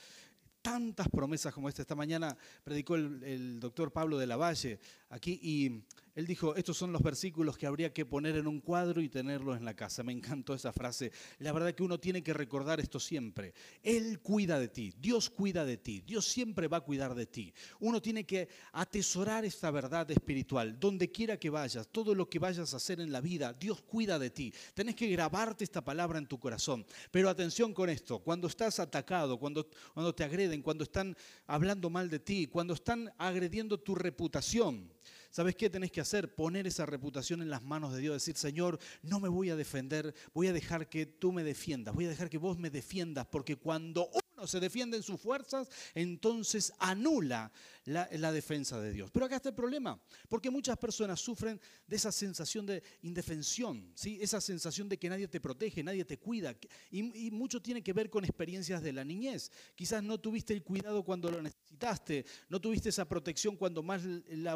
Tantas 0.61 1.07
promesas 1.09 1.53
como 1.53 1.69
esta. 1.69 1.83
Esta 1.83 1.95
mañana 1.95 2.35
predicó 2.63 2.95
el, 2.95 3.59
doctor 3.59 3.91
Pablo 3.91 4.17
de 4.17 4.27
la 4.27 4.35
Valle 4.35 4.79
aquí 5.15 5.39
y 5.41 5.83
él 6.15 6.25
dijo, 6.25 6.55
estos 6.55 6.77
son 6.77 6.93
los 6.93 7.03
versículos 7.03 7.57
que 7.57 7.67
habría 7.67 7.93
que 7.93 8.05
poner 8.05 8.37
en 8.37 8.47
un 8.47 8.61
cuadro 8.61 9.01
y 9.01 9.09
tenerlos 9.09 9.57
en 9.57 9.65
la 9.65 9.75
casa. 9.75 10.01
Me 10.01 10.13
encantó 10.13 10.53
esa 10.53 10.71
frase. 10.71 11.11
La 11.39 11.51
verdad 11.51 11.73
que 11.73 11.83
uno 11.83 11.99
tiene 11.99 12.23
que 12.23 12.33
recordar 12.33 12.79
esto 12.79 13.01
siempre. 13.01 13.53
Él 13.83 14.21
cuida 14.21 14.57
de 14.57 14.69
ti, 14.69 14.93
Dios 14.97 15.29
cuida 15.29 15.65
de 15.65 15.75
ti, 15.75 16.01
Dios 16.07 16.25
siempre 16.25 16.69
va 16.69 16.77
a 16.77 16.81
cuidar 16.81 17.15
de 17.15 17.25
ti. 17.25 17.53
Uno 17.81 18.01
tiene 18.01 18.23
que 18.23 18.47
atesorar 18.71 19.43
esta 19.43 19.69
verdad 19.71 20.09
espiritual. 20.09 20.79
Donde 20.79 21.11
quiera 21.11 21.37
que 21.37 21.49
vayas, 21.49 21.89
todo 21.89 22.15
lo 22.15 22.29
que 22.29 22.39
vayas 22.39 22.73
a 22.73 22.77
hacer 22.77 23.01
en 23.01 23.11
la 23.11 23.19
vida, 23.19 23.51
Dios 23.51 23.81
cuida 23.81 24.17
de 24.17 24.29
ti. 24.29 24.53
Tenés 24.73 24.95
que 24.95 25.09
grabarte 25.09 25.65
esta 25.65 25.83
palabra 25.83 26.17
en 26.17 26.27
tu 26.27 26.39
corazón. 26.39 26.85
Pero 27.11 27.29
atención 27.29 27.73
con 27.73 27.89
esto, 27.89 28.19
cuando 28.19 28.47
estás 28.47 28.79
atacado, 28.79 29.37
cuando, 29.37 29.67
cuando 29.93 30.15
te 30.15 30.23
agreden, 30.23 30.61
cuando 30.61 30.85
están 30.85 31.13
hablando 31.45 31.89
mal 31.89 32.09
de 32.09 32.19
ti, 32.19 32.47
cuando 32.47 32.73
están 32.73 33.11
agrediendo 33.17 33.77
tu 33.81 33.95
reputación, 33.95 34.89
¿Sabes 35.35 35.57
qué 35.57 35.69
tenés 35.69 35.91
que 35.91 35.99
hacer? 35.99 36.33
Poner 36.33 36.65
esa 36.65 36.85
reputación 36.85 37.41
en 37.41 37.49
las 37.49 37.61
manos 37.61 37.91
de 37.91 37.99
Dios. 37.99 38.13
Decir, 38.13 38.37
Señor, 38.37 38.79
no 39.01 39.19
me 39.19 39.27
voy 39.27 39.49
a 39.49 39.57
defender, 39.57 40.15
voy 40.33 40.47
a 40.47 40.53
dejar 40.53 40.87
que 40.87 41.05
tú 41.05 41.33
me 41.33 41.43
defiendas, 41.43 41.93
voy 41.93 42.05
a 42.05 42.09
dejar 42.09 42.29
que 42.29 42.37
vos 42.37 42.57
me 42.57 42.69
defiendas, 42.69 43.27
porque 43.27 43.57
cuando 43.57 44.09
uno 44.13 44.47
se 44.47 44.61
defiende 44.61 44.95
en 44.95 45.03
sus 45.03 45.19
fuerzas, 45.19 45.67
entonces 45.93 46.71
anula 46.79 47.51
la, 47.83 48.31
defensa 48.31 48.79
de 48.79 48.93
Dios. 48.93 49.11
Pero 49.11 49.25
acá 49.25 49.35
está 49.35 49.49
el 49.49 49.55
problema, 49.55 49.99
porque 50.29 50.49
muchas 50.49 50.77
personas 50.77 51.19
sufren 51.19 51.59
de 51.85 51.95
esa 51.97 52.13
sensación 52.13 52.65
de 52.65 52.81
indefensión, 53.01 53.91
¿sí? 53.93 54.17
esa 54.21 54.39
sensación 54.39 54.87
de 54.87 54.97
que 54.97 55.09
nadie 55.09 55.27
te 55.27 55.41
protege, 55.41 55.83
nadie 55.83 56.05
te 56.05 56.17
cuida. 56.17 56.55
Y, 56.91 57.29
mucho 57.31 57.61
tiene 57.61 57.83
que 57.83 57.91
ver 57.91 58.09
con 58.09 58.23
experiencias 58.23 58.81
de 58.81 58.93
la 58.93 59.03
niñez. 59.03 59.51
Quizás 59.75 60.01
no 60.01 60.17
tuviste 60.17 60.53
el 60.53 60.63
cuidado 60.63 61.03
cuando 61.03 61.29
lo 61.29 61.41
necesitaste, 61.41 62.25
no 62.47 62.61
tuviste 62.61 62.87
esa 62.87 63.03
protección 63.03 63.57
cuando 63.57 63.83
más 63.83 64.01
la 64.29 64.55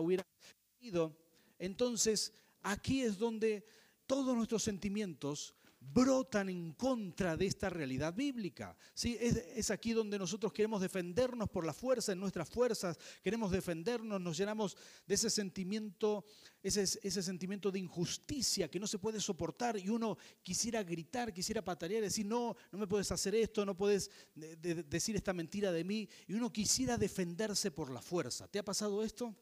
entonces 1.57 2.33
aquí 2.61 3.01
es 3.01 3.17
donde 3.17 3.65
todos 4.05 4.35
nuestros 4.35 4.63
sentimientos 4.63 5.55
brotan 5.81 6.49
en 6.49 6.73
contra 6.73 7.37
de 7.37 7.45
esta 7.45 7.69
realidad 7.69 8.13
bíblica. 8.13 8.75
¿sí? 8.93 9.17
Es, 9.19 9.71
aquí 9.71 9.93
donde 9.93 10.19
nosotros 10.19 10.51
queremos 10.51 10.81
defendernos 10.81 11.49
por 11.49 11.65
la 11.65 11.73
fuerza, 11.73 12.11
en 12.11 12.19
nuestras 12.19 12.49
fuerzas, 12.49 12.97
queremos 13.23 13.51
defendernos, 13.51 14.21
nos 14.21 14.37
llenamos 14.37 14.77
de 15.07 15.15
ese 15.15 15.29
sentimiento, 15.29 16.25
ese, 16.61 16.83
ese 16.83 17.23
sentimiento 17.23 17.71
de 17.71 17.79
injusticia 17.79 18.69
que 18.69 18.79
no 18.79 18.87
se 18.87 18.99
puede 18.99 19.19
soportar 19.19 19.77
y 19.77 19.89
uno 19.89 20.17
quisiera 20.43 20.83
gritar, 20.83 21.33
quisiera 21.33 21.63
patalear, 21.63 22.03
decir, 22.03 22.25
no, 22.25 22.55
no 22.71 22.79
me 22.79 22.87
puedes 22.87 23.11
hacer 23.11 23.33
esto, 23.35 23.65
no 23.65 23.75
puedes 23.75 24.11
decir 24.35 25.15
esta 25.15 25.33
mentira 25.33 25.71
de 25.71 25.83
mí, 25.83 26.07
y 26.27 26.33
uno 26.33 26.51
quisiera 26.51 26.97
defenderse 26.97 27.71
por 27.71 27.89
la 27.89 28.01
fuerza. 28.01 28.47
¿Te 28.47 28.59
ha 28.59 28.65
pasado 28.65 29.03
esto? 29.03 29.35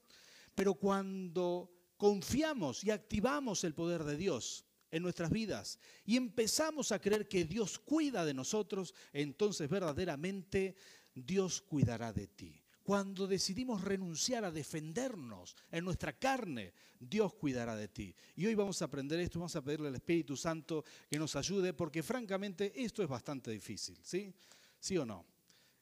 Pero 0.57 0.73
cuando 0.73 1.69
confiamos 1.97 2.83
y 2.83 2.89
activamos 2.89 3.63
el 3.63 3.75
poder 3.75 4.03
de 4.03 4.17
Dios 4.17 4.65
en 4.89 5.03
nuestras 5.03 5.29
vidas 5.29 5.77
y 6.03 6.17
empezamos 6.17 6.91
a 6.91 6.97
creer 6.97 7.27
que 7.27 7.45
Dios 7.45 7.77
cuida 7.77 8.25
de 8.25 8.33
nosotros, 8.33 8.95
entonces 9.13 9.69
verdaderamente 9.69 10.75
Dios 11.13 11.61
cuidará 11.61 12.11
de 12.11 12.25
ti. 12.25 12.59
Cuando 12.81 13.27
decidimos 13.27 13.83
renunciar 13.83 14.45
a 14.45 14.51
defendernos 14.51 15.55
en 15.69 15.85
nuestra 15.85 16.17
carne, 16.17 16.73
Dios 16.99 17.35
cuidará 17.35 17.75
de 17.75 17.89
ti. 17.89 18.15
Y 18.35 18.47
hoy 18.47 18.55
vamos 18.55 18.81
a 18.81 18.85
aprender 18.85 19.19
esto, 19.19 19.37
vamos 19.37 19.55
a 19.55 19.61
pedirle 19.61 19.89
al 19.89 19.95
Espíritu 19.95 20.35
Santo 20.35 20.83
que 21.07 21.19
nos 21.19 21.35
ayude, 21.35 21.73
porque 21.73 22.01
francamente 22.01 22.73
esto 22.83 23.03
es 23.03 23.09
bastante 23.09 23.51
difícil, 23.51 23.99
¿sí? 24.01 24.33
¿Sí 24.79 24.97
o 24.97 25.05
no? 25.05 25.23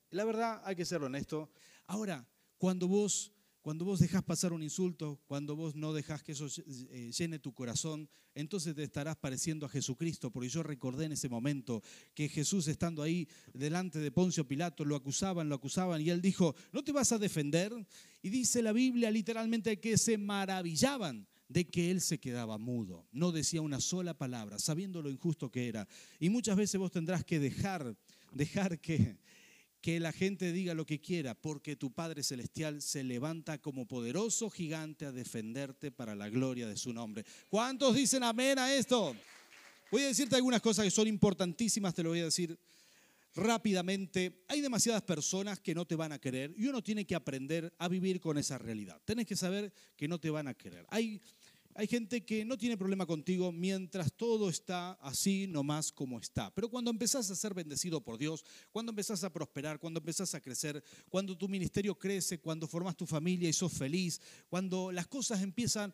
La 0.10 0.26
verdad, 0.26 0.62
hay 0.66 0.76
que 0.76 0.84
ser 0.84 1.02
honesto. 1.02 1.50
Ahora, 1.88 2.28
cuando 2.58 2.90
vos 2.90 3.32
cuando 3.66 3.84
vos 3.84 4.00
dejás 4.00 4.22
pasar 4.22 4.54
un 4.54 4.62
insulto, 4.62 5.20
cuando 5.26 5.56
vos 5.56 5.76
no 5.76 5.92
dejás 5.92 6.22
que 6.22 6.34
eso 6.34 6.46
eh, 6.68 7.12
llene 7.12 7.40
tu 7.40 7.52
corazón, 7.52 8.08
entonces 8.36 8.76
te 8.76 8.84
estarás 8.84 9.16
pareciendo 9.18 9.66
a 9.66 9.70
Jesucristo, 9.70 10.30
porque 10.30 10.50
yo 10.50 10.62
recordé 10.62 11.06
en 11.06 11.14
ese 11.14 11.30
momento 11.30 11.82
que 12.14 12.30
Jesús 12.30 12.68
estando 12.68 13.02
ahí 13.02 13.28
delante 13.56 13.98
de 13.98 14.12
Poncio 14.12 14.48
Pilato, 14.48 14.86
lo 14.86 14.96
acusaban, 14.96 15.50
lo 15.50 15.56
acusaban, 15.56 16.00
y 16.00 16.12
él 16.12 16.22
dijo, 16.22 16.54
¿no 16.72 16.84
te 16.84 16.92
vas 16.92 17.12
a 17.12 17.18
defender? 17.18 17.74
Y 18.22 18.30
dice 18.30 18.62
la 18.62 18.72
Biblia 18.72 19.10
literalmente 19.10 19.80
que 19.80 19.98
se 19.98 20.20
maravillaban 20.20 21.26
de 21.50 21.68
que 21.68 21.90
él 21.90 22.02
se 22.02 22.20
quedaba 22.20 22.60
mudo, 22.60 23.08
no 23.12 23.32
decía 23.32 23.64
una 23.64 23.82
sola 23.82 24.16
palabra, 24.16 24.60
sabiendo 24.60 25.02
lo 25.02 25.10
injusto 25.10 25.52
que 25.52 25.68
era. 25.68 25.88
Y 26.20 26.30
muchas 26.30 26.56
veces 26.56 26.80
vos 26.80 26.92
tendrás 26.92 27.26
que 27.26 27.40
dejar, 27.40 27.98
dejar 28.32 28.80
que 28.80 29.18
que 29.86 30.00
la 30.00 30.12
gente 30.12 30.52
diga 30.52 30.74
lo 30.74 30.84
que 30.84 31.00
quiera, 31.00 31.36
porque 31.36 31.76
tu 31.76 31.92
Padre 31.92 32.24
Celestial 32.24 32.82
se 32.82 33.04
levanta 33.04 33.60
como 33.60 33.88
poderoso 33.88 34.50
gigante 34.50 35.06
a 35.06 35.12
defenderte 35.12 35.92
para 35.92 36.16
la 36.16 36.28
gloria 36.28 36.68
de 36.68 36.76
su 36.76 36.92
nombre. 36.92 37.24
¿Cuántos 37.52 37.94
dicen 37.94 38.24
amén 38.24 38.58
a 38.58 38.74
esto? 38.74 39.16
Voy 39.92 40.02
a 40.02 40.08
decirte 40.08 40.38
algunas 40.38 40.60
cosas 40.60 40.86
que 40.86 40.90
son 40.90 41.08
importantísimas, 41.08 41.94
te 41.94 42.02
lo 42.02 42.10
voy 42.10 42.22
a 42.22 42.26
decir 42.26 42.58
rápidamente. 43.36 44.44
Hay 44.48 44.60
demasiadas 44.60 45.04
personas 45.04 45.60
que 45.60 45.76
no 45.76 45.86
te 45.86 45.94
van 45.94 46.14
a 46.14 46.18
querer 46.18 46.52
y 46.58 46.66
uno 46.66 46.82
tiene 46.82 47.06
que 47.06 47.14
aprender 47.14 47.72
a 47.78 47.88
vivir 47.88 48.20
con 48.20 48.40
esa 48.40 48.58
realidad. 48.58 49.00
Tienes 49.06 49.28
que 49.28 49.36
saber 49.36 49.72
que 49.96 50.08
no 50.08 50.20
te 50.20 50.32
van 50.32 50.48
a 50.48 50.56
querer. 50.56 50.88
Hay 50.90 51.22
hay 51.78 51.88
gente 51.88 52.24
que 52.24 52.46
no 52.46 52.58
tiene 52.58 52.78
problema 52.78 53.06
contigo 53.06 53.52
mientras 53.52 54.14
todo 54.14 54.50
está 54.50 54.94
así 54.94 55.46
nomás 55.46 55.92
como 55.92 56.18
está. 56.20 56.50
Pero 56.56 56.70
cuando 56.70 56.90
empezás 56.90 57.30
a 57.30 57.36
ser 57.36 57.54
bendecido 57.54 58.00
por 58.00 58.18
Dios, 58.18 58.46
cuando 58.72 58.94
empezás 58.94 59.26
a 59.26 59.34
prosperar, 59.34 59.78
cuando 59.78 60.00
empezás 60.00 60.34
a 60.36 60.40
crecer, 60.40 60.82
cuando 61.10 61.38
tu 61.38 61.50
ministerio 61.50 62.00
crece, 62.00 62.40
cuando 62.40 62.66
formas 62.66 62.96
tu 62.96 63.06
familia 63.06 63.50
y 63.50 63.54
sos 63.54 63.74
feliz, 63.74 64.22
cuando 64.48 64.90
las 64.90 65.08
cosas 65.08 65.42
empiezan 65.42 65.94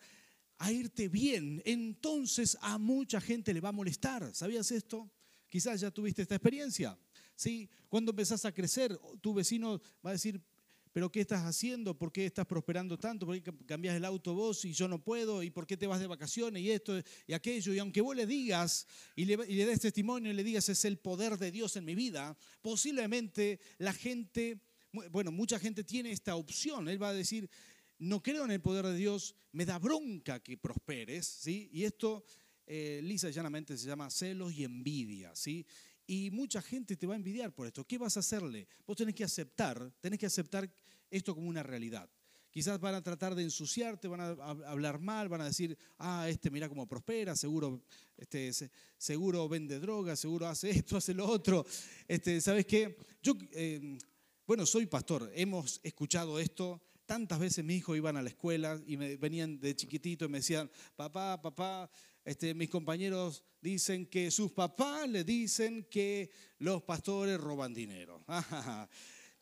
a 0.59 0.71
irte 0.71 1.09
bien, 1.09 1.63
entonces 1.65 2.55
a 2.61 2.77
mucha 2.77 3.19
gente 3.19 3.51
le 3.51 3.59
va 3.59 3.69
a 3.69 3.73
molestar. 3.73 4.35
¿Sabías 4.35 4.69
esto? 4.69 5.09
Quizás 5.49 5.81
ya 5.81 5.89
tuviste 5.89 6.21
esta 6.21 6.35
experiencia. 6.35 6.95
¿sí? 7.35 7.67
Cuando 7.89 8.11
empezás 8.11 8.45
a 8.45 8.51
crecer, 8.51 8.95
tu 9.19 9.33
vecino 9.33 9.81
va 10.05 10.11
a 10.11 10.13
decir, 10.13 10.39
pero 10.91 11.11
¿qué 11.11 11.21
estás 11.21 11.43
haciendo? 11.43 11.97
¿Por 11.97 12.11
qué 12.11 12.25
estás 12.25 12.45
prosperando 12.45 12.97
tanto? 12.97 13.25
¿Por 13.25 13.41
qué 13.41 13.53
cambias 13.65 13.95
el 13.95 14.03
auto 14.03 14.33
vos 14.33 14.65
y 14.65 14.73
yo 14.73 14.87
no 14.87 15.01
puedo? 15.01 15.41
¿Y 15.41 15.49
por 15.49 15.65
qué 15.65 15.77
te 15.77 15.87
vas 15.87 15.99
de 15.99 16.07
vacaciones? 16.07 16.61
Y 16.61 16.71
esto 16.71 17.01
y 17.27 17.33
aquello. 17.33 17.73
Y 17.73 17.79
aunque 17.79 18.01
vos 18.01 18.15
le 18.15 18.25
digas 18.25 18.87
y 19.15 19.25
le, 19.25 19.37
y 19.47 19.55
des 19.55 19.79
testimonio 19.79 20.31
y 20.31 20.33
le 20.33 20.43
digas 20.43 20.67
es 20.69 20.83
el 20.83 20.97
poder 20.97 21.37
de 21.37 21.51
Dios 21.51 21.75
en 21.77 21.85
mi 21.85 21.95
vida, 21.95 22.37
posiblemente 22.61 23.59
la 23.77 23.93
gente, 23.93 24.59
bueno, 25.11 25.31
mucha 25.31 25.59
gente 25.59 25.83
tiene 25.83 26.11
esta 26.11 26.35
opción. 26.35 26.89
Él 26.89 27.01
va 27.01 27.09
a 27.09 27.13
decir, 27.13 27.49
no 27.99 28.21
creo 28.21 28.43
en 28.45 28.51
el 28.51 28.61
poder 28.61 28.85
de 28.85 28.95
Dios, 28.95 29.35
me 29.53 29.65
da 29.65 29.79
bronca 29.79 30.41
que 30.41 30.57
prosperes, 30.57 31.25
¿sí? 31.25 31.69
Y 31.71 31.83
esto, 31.83 32.25
eh, 32.65 32.99
lisa 33.03 33.29
y 33.29 33.31
llanamente, 33.31 33.77
se 33.77 33.87
llama 33.87 34.09
celos 34.09 34.53
y 34.53 34.63
envidia, 34.63 35.35
¿sí? 35.35 35.65
Y 36.11 36.29
mucha 36.29 36.61
gente 36.61 36.97
te 36.97 37.07
va 37.07 37.13
a 37.13 37.15
envidiar 37.15 37.55
por 37.55 37.67
esto. 37.67 37.87
¿Qué 37.87 37.97
vas 37.97 38.17
a 38.17 38.19
hacerle? 38.19 38.67
Vos 38.85 38.97
tenés 38.97 39.15
que 39.15 39.23
aceptar, 39.23 39.93
tenés 40.01 40.19
que 40.19 40.25
aceptar 40.25 40.69
esto 41.09 41.33
como 41.33 41.47
una 41.47 41.63
realidad. 41.63 42.09
Quizás 42.49 42.81
van 42.81 42.95
a 42.95 43.01
tratar 43.01 43.33
de 43.33 43.43
ensuciarte, 43.43 44.09
van 44.09 44.19
a 44.19 44.31
hablar 44.69 44.99
mal, 44.99 45.29
van 45.29 45.39
a 45.39 45.45
decir, 45.45 45.77
ah, 45.99 46.27
este 46.27 46.51
mira 46.51 46.67
cómo 46.67 46.85
prospera, 46.85 47.33
seguro, 47.37 47.85
este, 48.17 48.51
seguro 48.97 49.47
vende 49.47 49.79
drogas, 49.79 50.19
seguro 50.19 50.47
hace 50.47 50.69
esto, 50.79 50.97
hace 50.97 51.13
lo 51.13 51.25
otro. 51.25 51.65
Este, 52.05 52.41
¿Sabes 52.41 52.65
qué? 52.65 52.97
Yo, 53.23 53.37
eh, 53.53 53.97
bueno, 54.45 54.65
soy 54.65 54.87
pastor, 54.87 55.31
hemos 55.33 55.79
escuchado 55.81 56.41
esto. 56.41 56.81
Tantas 57.05 57.39
veces 57.39 57.63
mis 57.63 57.77
hijos 57.77 57.95
iban 57.95 58.17
a 58.17 58.21
la 58.21 58.27
escuela 58.27 58.81
y 58.85 58.97
me 58.97 59.15
venían 59.15 59.61
de 59.61 59.77
chiquitito 59.77 60.25
y 60.25 60.27
me 60.27 60.39
decían, 60.39 60.69
papá, 60.97 61.41
papá, 61.41 61.89
este, 62.23 62.53
mis 62.53 62.69
compañeros 62.69 63.43
dicen 63.61 64.05
que 64.05 64.31
sus 64.31 64.51
papás 64.51 65.09
le 65.09 65.23
dicen 65.23 65.87
que 65.89 66.29
los 66.59 66.83
pastores 66.83 67.39
roban 67.39 67.73
dinero. 67.73 68.23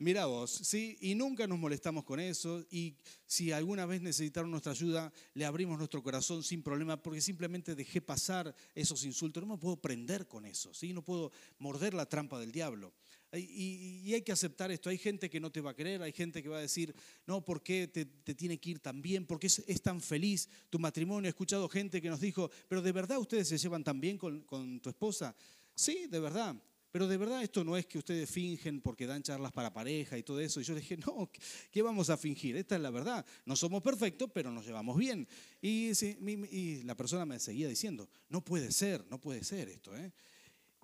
Mira 0.01 0.27
vos, 0.27 0.49
¿sí? 0.49 0.97
Y 1.01 1.13
nunca 1.13 1.45
nos 1.45 1.59
molestamos 1.59 2.05
con 2.05 2.21
eso. 2.21 2.65
Y 2.71 2.95
si 3.25 3.51
alguna 3.51 3.85
vez 3.85 4.01
necesitaron 4.01 4.49
nuestra 4.49 4.71
ayuda, 4.71 5.11
le 5.33 5.43
abrimos 5.43 5.77
nuestro 5.77 6.01
corazón 6.01 6.41
sin 6.41 6.63
problema, 6.63 6.95
porque 7.03 7.19
simplemente 7.19 7.75
dejé 7.75 7.99
pasar 7.99 8.55
esos 8.75 9.03
insultos. 9.03 9.43
No 9.43 9.55
me 9.55 9.59
puedo 9.59 9.75
prender 9.75 10.25
con 10.25 10.45
eso, 10.45 10.73
¿sí? 10.73 10.93
No 10.93 11.03
puedo 11.03 11.33
morder 11.57 11.93
la 11.93 12.05
trampa 12.05 12.39
del 12.39 12.53
diablo. 12.53 12.93
Y, 13.33 14.11
hay 14.13 14.21
que 14.23 14.31
aceptar 14.31 14.71
esto. 14.71 14.89
Hay 14.89 14.97
gente 14.97 15.29
que 15.29 15.39
no 15.39 15.51
te 15.51 15.61
va 15.61 15.71
a 15.71 15.75
creer, 15.75 16.01
hay 16.01 16.11
gente 16.11 16.41
que 16.41 16.49
va 16.49 16.57
a 16.57 16.61
decir, 16.61 16.95
no, 17.27 17.45
¿por 17.45 17.61
qué 17.61 17.87
te, 17.87 18.05
tiene 18.05 18.59
que 18.59 18.71
ir 18.71 18.79
tan 18.79 19.01
bien? 19.01 19.25
¿Por 19.25 19.39
qué 19.39 19.47
es, 19.47 19.81
tan 19.81 20.01
feliz 20.01 20.49
tu 20.69 20.79
matrimonio? 20.79 21.27
He 21.27 21.29
escuchado 21.29 21.69
gente 21.69 22.01
que 22.01 22.09
nos 22.09 22.19
dijo, 22.19 22.49
pero 22.67 22.81
¿de 22.81 22.91
verdad 22.91 23.19
ustedes 23.19 23.47
se 23.47 23.57
llevan 23.57 23.83
tan 23.83 24.01
bien 24.01 24.17
con, 24.17 24.79
tu 24.81 24.89
esposa? 24.89 25.35
Sí, 25.75 26.07
de 26.07 26.19
verdad. 26.19 26.55
Pero 26.91 27.07
de 27.07 27.17
verdad 27.17 27.43
esto 27.43 27.63
no 27.63 27.77
es 27.77 27.85
que 27.85 27.99
ustedes 27.99 28.27
fingen 28.27 28.81
porque 28.81 29.05
dan 29.05 29.21
charlas 29.21 29.51
para 29.51 29.71
pareja 29.71 30.17
y 30.17 30.23
todo 30.23 30.39
eso. 30.39 30.59
Y 30.59 30.63
yo 30.63 30.73
dije, 30.73 30.97
no, 30.97 31.29
¿qué 31.69 31.83
vamos 31.83 32.09
a 32.09 32.17
fingir? 32.17 32.57
Esta 32.57 32.77
es 32.77 32.81
la 32.81 32.89
verdad. 32.89 33.23
No 33.45 33.55
somos 33.55 33.83
perfectos, 33.83 34.31
pero 34.33 34.49
nos 34.51 34.65
llevamos 34.65 34.97
bien. 34.97 35.27
Y, 35.61 35.91
y 35.91 36.81
la 36.81 36.95
persona 36.95 37.27
me 37.27 37.39
seguía 37.39 37.67
diciendo, 37.67 38.09
no 38.29 38.43
puede 38.43 38.71
ser, 38.71 39.05
no 39.11 39.21
puede 39.21 39.43
ser 39.43 39.69
esto. 39.69 39.95
¿eh? 39.95 40.11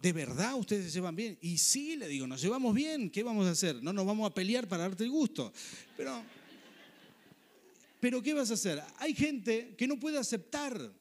¿De 0.01 0.13
verdad 0.13 0.55
ustedes 0.55 0.85
se 0.85 0.91
llevan 0.91 1.15
bien? 1.15 1.37
Y 1.41 1.57
sí, 1.57 1.95
le 1.95 2.07
digo, 2.07 2.27
nos 2.27 2.41
llevamos 2.41 2.75
bien, 2.75 3.09
¿qué 3.09 3.23
vamos 3.23 3.47
a 3.47 3.51
hacer? 3.51 3.81
No 3.81 3.93
nos 3.93 4.05
vamos 4.05 4.29
a 4.29 4.33
pelear 4.33 4.67
para 4.67 4.83
darte 4.83 5.03
el 5.03 5.09
gusto. 5.09 5.51
Pero, 5.97 6.23
Pero 7.99 8.21
¿qué 8.21 8.33
vas 8.33 8.51
a 8.51 8.55
hacer? 8.55 8.83
Hay 8.97 9.15
gente 9.15 9.75
que 9.77 9.87
no 9.87 9.99
puede 9.99 10.17
aceptar 10.17 10.93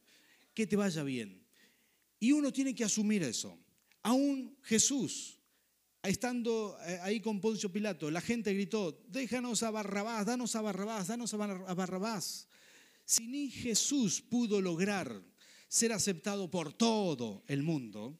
que 0.54 0.66
te 0.66 0.76
vaya 0.76 1.02
bien. 1.02 1.44
Y 2.18 2.32
uno 2.32 2.52
tiene 2.52 2.74
que 2.74 2.84
asumir 2.84 3.22
eso. 3.22 3.58
Aún 4.02 4.56
Jesús, 4.62 5.38
estando 6.02 6.78
eh, 6.86 6.98
ahí 7.02 7.20
con 7.20 7.40
Poncio 7.40 7.70
Pilato, 7.70 8.10
la 8.10 8.20
gente 8.20 8.54
gritó, 8.54 9.02
déjanos 9.08 9.62
a 9.62 9.70
Barrabás, 9.70 10.24
danos 10.24 10.54
a 10.56 10.62
Barrabás, 10.62 11.08
danos 11.08 11.34
a 11.34 11.74
Barrabás. 11.74 12.48
Si 13.04 13.26
ni 13.26 13.50
Jesús 13.50 14.22
pudo 14.22 14.62
lograr 14.62 15.22
ser 15.68 15.92
aceptado 15.92 16.50
por 16.50 16.72
todo 16.72 17.44
el 17.48 17.62
mundo, 17.62 18.18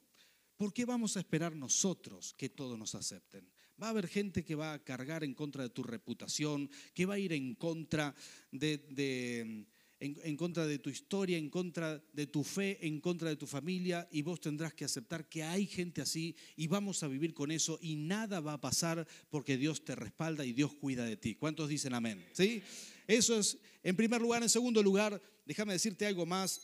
¿por 0.64 0.73
qué 0.73 0.87
vamos 0.87 1.18
a 1.18 1.21
esperar 1.21 1.54
nosotros 1.54 2.35
que 2.38 2.49
todos 2.49 2.78
nos 2.78 2.94
acepten? 2.94 3.47
Va 3.83 3.88
a 3.88 3.90
haber 3.90 4.09
gente 4.09 4.42
que 4.47 4.54
va 4.54 4.73
a 4.73 4.83
cargar 4.83 5.23
en 5.23 5.35
contra 5.35 5.62
de 5.62 5.68
tu 5.68 5.83
reputación, 5.83 6.71
que 6.94 7.04
va 7.04 7.14
a 7.14 7.18
ir 7.18 7.35
en 7.35 7.54
contra 7.54 8.14
de, 8.50 9.66
en, 10.00 10.37
contra 10.38 10.66
de 10.66 10.78
tu 10.78 10.88
historia, 10.88 11.37
en 11.37 11.50
contra 11.50 12.02
de 12.14 12.26
tu 12.28 12.42
fe, 12.42 12.78
en 12.80 12.99
contra 13.02 13.28
de 13.28 13.37
tu 13.37 13.47
familia, 13.47 14.09
y 14.11 14.23
vos 14.23 14.40
tendrás 14.40 14.73
que 14.73 14.87
aceptar 14.87 15.28
que 15.28 15.42
hay 15.42 15.66
gente 15.66 16.00
así 16.00 16.35
y 16.56 16.66
vamos 16.66 17.02
a 17.02 17.09
vivir 17.09 17.35
con 17.35 17.50
eso 17.50 17.78
y 17.83 17.97
nada 17.97 18.40
va 18.40 18.54
a 18.54 18.61
pasar 18.62 19.06
porque 19.28 19.59
Dios 19.59 19.85
te 19.85 19.94
respalda 19.94 20.47
y 20.47 20.54
Dios 20.54 20.73
cuida 20.73 21.04
de 21.04 21.18
ti. 21.18 21.35
¿Cuántos 21.35 21.68
dicen 21.68 21.92
amén? 21.92 22.25
¿Sí? 22.33 22.62
Eso 23.06 23.38
es 23.38 23.59
en 23.83 23.97
primer 23.97 24.23
lugar. 24.23 24.42
En 24.42 24.49
segundo 24.49 24.83
lugar, 24.83 25.21
déjame 25.44 25.75
decirte 25.75 26.06
algo 26.06 26.25
más. 26.25 26.62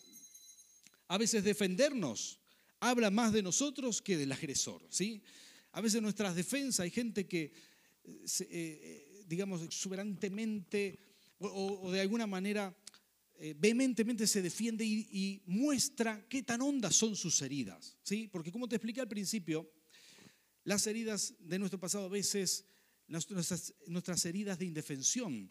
A 1.06 1.18
veces 1.18 1.44
defendernos 1.44 2.39
habla 2.80 3.10
más 3.10 3.32
de 3.32 3.42
nosotros 3.42 4.02
que 4.02 4.16
del 4.16 4.32
agresor, 4.32 4.84
¿sí? 4.88 5.22
A 5.72 5.80
veces 5.80 6.02
nuestras 6.02 6.34
defensas, 6.34 6.80
hay 6.80 6.90
gente 6.90 7.26
que, 7.26 7.52
eh, 8.04 8.24
eh, 8.40 9.24
digamos, 9.26 9.62
exuberantemente 9.62 10.98
o, 11.38 11.90
de 11.90 12.00
alguna 12.00 12.26
manera 12.26 12.76
eh, 13.38 13.54
vehementemente 13.56 14.26
se 14.26 14.42
defiende 14.42 14.84
y, 14.84 15.42
muestra 15.46 16.26
qué 16.28 16.42
tan 16.42 16.60
hondas 16.60 16.96
son 16.96 17.16
sus 17.16 17.40
heridas, 17.40 17.96
¿sí? 18.02 18.28
Porque 18.28 18.52
como 18.52 18.68
te 18.68 18.76
expliqué 18.76 19.00
al 19.00 19.08
principio, 19.08 19.70
las 20.64 20.86
heridas 20.86 21.34
de 21.38 21.58
nuestro 21.58 21.80
pasado 21.80 22.06
a 22.06 22.08
veces, 22.08 22.66
nuestras, 23.06 23.74
nuestras 23.86 24.24
heridas 24.26 24.58
de 24.58 24.66
indefensión, 24.66 25.50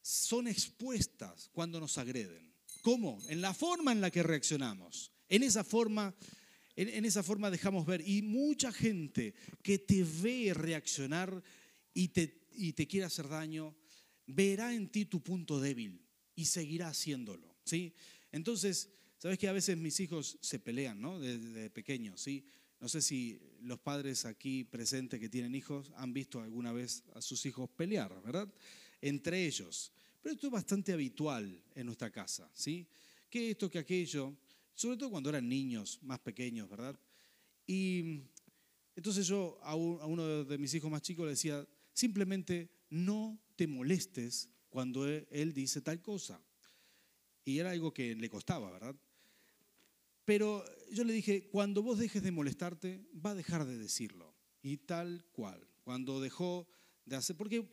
son 0.00 0.48
expuestas 0.48 1.48
cuando 1.52 1.78
nos 1.78 1.98
agreden. 1.98 2.52
¿Cómo? 2.80 3.22
En 3.28 3.40
la 3.40 3.54
forma 3.54 3.92
en 3.92 4.00
la 4.00 4.10
que 4.10 4.24
reaccionamos. 4.24 5.12
En 5.28 5.44
esa 5.44 5.62
forma 5.62 6.12
en, 6.76 7.04
esa 7.04 7.22
forma 7.22 7.50
dejamos 7.50 7.86
ver. 7.86 8.06
Y 8.06 8.22
mucha 8.22 8.72
gente 8.72 9.34
que 9.62 9.78
te 9.78 10.04
ve 10.04 10.52
reaccionar 10.54 11.42
y 11.94 12.08
te, 12.08 12.46
y 12.52 12.72
te 12.72 12.86
quiere 12.86 13.06
hacer 13.06 13.28
daño, 13.28 13.74
verá 14.26 14.74
en 14.74 14.88
ti 14.88 15.04
tu 15.04 15.22
punto 15.22 15.60
débil 15.60 16.00
y 16.34 16.46
seguirá 16.46 16.88
haciéndolo. 16.88 17.56
¿sí? 17.64 17.94
Entonces, 18.30 18.90
sabes 19.18 19.38
que 19.38 19.48
a 19.48 19.52
veces 19.52 19.76
mis 19.76 20.00
hijos 20.00 20.38
se 20.40 20.58
pelean, 20.58 21.00
¿no? 21.00 21.20
Desde 21.20 21.70
pequeños, 21.70 22.20
¿sí? 22.20 22.44
No 22.80 22.88
sé 22.88 23.00
si 23.00 23.38
los 23.60 23.78
padres 23.78 24.24
aquí 24.24 24.64
presentes 24.64 25.20
que 25.20 25.28
tienen 25.28 25.54
hijos 25.54 25.92
han 25.96 26.12
visto 26.12 26.40
alguna 26.40 26.72
vez 26.72 27.04
a 27.14 27.22
sus 27.22 27.46
hijos 27.46 27.70
pelear, 27.70 28.20
¿verdad? 28.24 28.52
Entre 29.00 29.46
ellos. 29.46 29.92
Pero 30.20 30.34
esto 30.34 30.48
es 30.48 30.52
bastante 30.52 30.92
habitual 30.92 31.62
en 31.74 31.86
nuestra 31.86 32.10
casa, 32.10 32.50
¿sí? 32.54 32.86
Que 33.30 33.52
esto, 33.52 33.70
que 33.70 33.78
aquello 33.78 34.36
sobre 34.74 34.96
todo 34.96 35.10
cuando 35.10 35.30
eran 35.30 35.48
niños 35.48 35.98
más 36.02 36.18
pequeños, 36.20 36.68
¿verdad? 36.68 36.98
Y 37.66 38.22
entonces 38.96 39.26
yo 39.26 39.58
a 39.62 39.74
uno 39.74 40.44
de 40.44 40.58
mis 40.58 40.74
hijos 40.74 40.90
más 40.90 41.02
chicos 41.02 41.24
le 41.24 41.30
decía, 41.30 41.66
simplemente 41.92 42.70
no 42.90 43.40
te 43.56 43.66
molestes 43.66 44.50
cuando 44.68 45.08
e, 45.08 45.26
él 45.30 45.52
dice 45.52 45.80
tal 45.80 46.00
cosa. 46.00 46.40
Y 47.44 47.58
era 47.58 47.70
algo 47.70 47.92
que 47.92 48.14
le 48.14 48.28
costaba, 48.28 48.70
¿verdad? 48.70 48.94
Pero 50.24 50.64
yo 50.90 51.04
le 51.04 51.12
dije, 51.12 51.48
cuando 51.48 51.82
vos 51.82 51.98
dejes 51.98 52.22
de 52.22 52.30
molestarte, 52.30 53.04
va 53.14 53.30
a 53.30 53.34
dejar 53.34 53.66
de 53.66 53.76
decirlo. 53.76 54.34
Y 54.62 54.78
tal 54.78 55.26
cual. 55.32 55.66
Cuando 55.82 56.20
dejó 56.20 56.68
de 57.04 57.16
hacer, 57.16 57.36
porque 57.36 57.68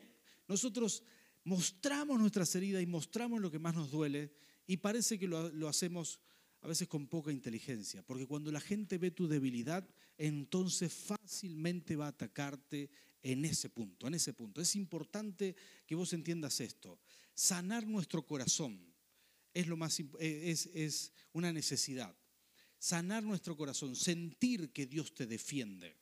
nosotros 0.47 1.03
mostramos 1.43 2.19
nuestras 2.19 2.53
heridas 2.55 2.81
y 2.81 2.87
mostramos 2.87 3.39
lo 3.41 3.51
que 3.51 3.59
más 3.59 3.75
nos 3.75 3.91
duele 3.91 4.33
y 4.65 4.77
parece 4.77 5.19
que 5.19 5.27
lo, 5.27 5.49
lo 5.49 5.67
hacemos 5.67 6.19
a 6.61 6.67
veces 6.67 6.87
con 6.87 7.07
poca 7.07 7.31
inteligencia, 7.31 8.03
porque 8.03 8.27
cuando 8.27 8.51
la 8.51 8.60
gente 8.60 8.97
ve 8.97 9.12
tu 9.12 9.27
debilidad, 9.27 9.88
entonces 10.17 10.91
fácilmente 10.93 11.95
va 11.95 12.05
a 12.05 12.10
atacarte 12.10 12.89
en 13.23 13.45
ese 13.45 13.69
punto, 13.69 14.07
en 14.07 14.15
ese 14.15 14.34
punto. 14.34 14.62
Es 14.62 14.75
importante 14.75 15.55
que 15.86 15.95
vos 15.95 16.12
entiendas 16.13 16.60
esto. 16.60 16.99
Sanar 17.34 17.88
nuestro 17.88 18.25
corazón 18.25 18.93
es, 19.53 19.67
lo 19.67 19.77
más, 19.77 19.99
eh, 19.99 20.05
es, 20.19 20.69
es 20.73 21.13
una 21.31 21.53
necesidad. 21.53 22.15
Sanar 22.77 23.23
nuestro 23.23 23.55
corazón, 23.55 23.95
sentir 23.95 24.71
que 24.71 24.86
Dios 24.86 25.13
te 25.13 25.25
defiende, 25.25 25.97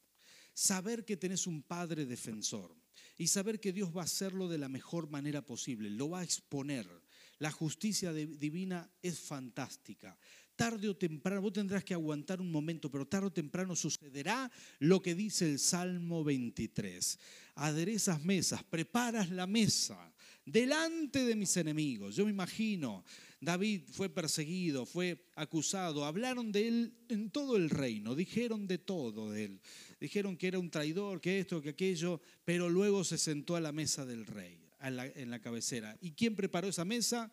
saber 0.54 1.06
que 1.06 1.18
tenés 1.18 1.48
un 1.48 1.64
Padre 1.64 2.06
defensor 2.06 2.76
y 3.18 3.28
saber 3.28 3.60
que 3.60 3.74
Dios 3.74 3.96
va 3.96 4.02
a 4.02 4.06
hacerlo 4.06 4.48
de 4.48 4.60
la 4.60 4.70
mejor 4.70 5.10
manera 5.10 5.44
posible, 5.44 5.90
lo 5.90 6.10
va 6.10 6.20
a 6.20 6.24
exponer. 6.24 6.88
La 7.40 7.52
justicia 7.52 8.14
divina 8.14 8.92
es 9.02 9.20
fantástica 9.20 10.18
tarde 10.58 10.90
o 10.90 10.98
temprano, 10.98 11.42
vos 11.42 11.54
tendrás 11.54 11.84
que 11.86 11.94
aguantar 11.94 12.42
un 12.42 12.52
momento, 12.52 12.90
pero 12.90 13.08
tarde 13.08 13.28
o 13.28 13.32
temprano 13.32 13.76
sucederá 13.76 14.52
lo 14.80 15.00
que 15.00 15.16
dice 15.16 15.46
el 15.46 15.60
Salmo 15.60 16.24
23. 16.26 17.20
Aderezas 17.56 18.22
mesas, 18.26 18.64
preparas 18.64 19.30
la 19.30 19.48
mesa 19.48 20.12
delante 20.46 21.24
de 21.24 21.36
mis 21.36 21.56
enemigos. 21.58 22.16
Yo 22.16 22.26
me 22.26 22.32
imagino, 22.32 23.06
David 23.40 23.84
fue 23.92 24.10
perseguido, 24.10 24.86
fue 24.86 25.30
acusado, 25.36 26.04
hablaron 26.04 26.52
de 26.52 26.68
él 26.68 26.94
en 27.08 27.30
todo 27.30 27.56
el 27.56 27.70
reino, 27.70 28.16
dijeron 28.16 28.68
de 28.68 28.80
todo 28.80 29.32
de 29.32 29.46
él. 29.46 29.62
Dijeron 30.00 30.36
que 30.36 30.48
era 30.48 30.60
un 30.60 30.72
traidor, 30.72 31.22
que 31.22 31.40
esto, 31.40 31.62
que 31.62 31.70
aquello, 31.70 32.20
pero 32.44 32.70
luego 32.70 33.04
se 33.04 33.18
sentó 33.18 33.56
a 33.56 33.62
la 33.62 33.72
mesa 33.72 34.06
del 34.06 34.26
rey, 34.26 34.60
en 34.82 35.30
la 35.30 35.40
cabecera. 35.40 35.96
¿Y 36.02 36.12
quién 36.12 36.36
preparó 36.36 36.68
esa 36.68 36.84
mesa? 36.84 37.32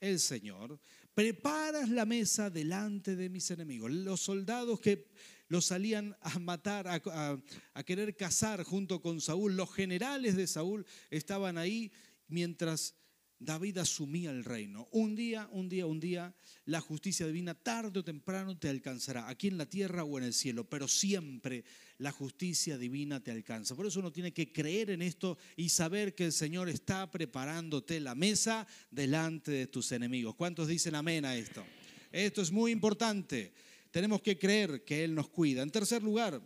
el 0.00 0.20
Señor, 0.20 0.78
preparas 1.16 1.88
la 1.88 2.04
mesa 2.04 2.50
delante 2.50 3.16
de 3.16 3.30
mis 3.30 3.50
enemigos. 3.50 3.90
Los 3.90 4.20
soldados 4.20 4.80
que 4.80 5.06
los 5.48 5.64
salían 5.64 6.14
a 6.20 6.38
matar, 6.38 6.86
a, 6.86 7.82
querer 7.86 8.14
cazar 8.16 8.64
junto 8.64 9.00
con 9.00 9.22
Saúl, 9.22 9.56
los 9.56 9.72
generales 9.72 10.36
de 10.36 10.46
Saúl 10.46 10.84
estaban 11.08 11.56
ahí 11.56 11.90
mientras 12.28 12.96
David 13.38 13.78
asumía 13.78 14.30
el 14.30 14.44
reino. 14.44 14.88
Un 14.92 15.14
día, 15.14 15.48
un 15.52 15.68
día, 15.68 15.86
un 15.86 16.00
día, 16.00 16.34
la 16.64 16.80
justicia 16.80 17.26
divina 17.26 17.54
tarde 17.54 18.00
o 18.00 18.04
temprano 18.04 18.56
te 18.56 18.68
alcanzará, 18.68 19.28
aquí 19.28 19.48
en 19.48 19.58
la 19.58 19.66
tierra 19.66 20.04
o 20.04 20.16
en 20.16 20.24
el 20.24 20.32
cielo, 20.32 20.64
pero 20.64 20.88
siempre 20.88 21.64
la 21.98 22.12
justicia 22.12 22.78
divina 22.78 23.22
te 23.22 23.30
alcanza. 23.30 23.76
Por 23.76 23.86
eso 23.86 24.00
uno 24.00 24.10
tiene 24.10 24.32
que 24.32 24.52
creer 24.52 24.90
en 24.90 25.02
esto 25.02 25.36
y 25.54 25.68
saber 25.68 26.14
que 26.14 26.24
el 26.24 26.32
Señor 26.32 26.70
está 26.70 27.10
preparándote 27.10 28.00
la 28.00 28.14
mesa 28.14 28.66
delante 28.90 29.50
de 29.50 29.66
tus 29.66 29.92
enemigos. 29.92 30.34
¿Cuántos 30.34 30.68
dicen 30.68 30.94
amén 30.94 31.26
a 31.26 31.36
esto? 31.36 31.64
Esto 32.10 32.40
es 32.40 32.50
muy 32.50 32.72
importante. 32.72 33.52
Tenemos 33.90 34.22
que 34.22 34.38
creer 34.38 34.82
que 34.82 35.04
Él 35.04 35.14
nos 35.14 35.28
cuida. 35.28 35.62
En 35.62 35.70
tercer 35.70 36.02
lugar, 36.02 36.40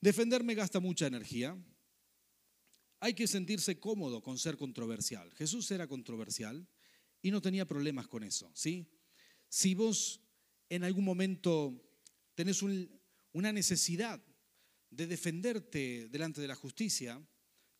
defenderme 0.00 0.54
gasta 0.54 0.80
mucha 0.80 1.06
energía 1.06 1.56
hay 3.00 3.14
que 3.14 3.26
sentirse 3.26 3.80
cómodo 3.80 4.22
con 4.22 4.38
ser 4.38 4.56
controversial. 4.56 5.32
Jesús 5.32 5.70
era 5.70 5.86
controversial 5.86 6.68
y 7.22 7.30
no 7.30 7.40
tenía 7.40 7.66
problemas 7.66 8.06
con 8.06 8.22
eso, 8.22 8.50
¿sí? 8.54 8.86
Si 9.48 9.74
vos 9.74 10.20
en 10.68 10.84
algún 10.84 11.04
momento 11.04 11.82
tenés 12.34 12.62
una 12.62 13.52
necesidad 13.52 14.22
de 14.90 15.06
defenderte 15.06 16.08
delante 16.08 16.40
de 16.40 16.48
la 16.48 16.54
justicia, 16.54 17.20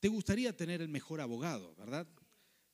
te 0.01 0.09
gustaría 0.09 0.57
tener 0.57 0.81
el 0.81 0.89
mejor 0.89 1.21
abogado, 1.21 1.75
¿verdad? 1.77 2.09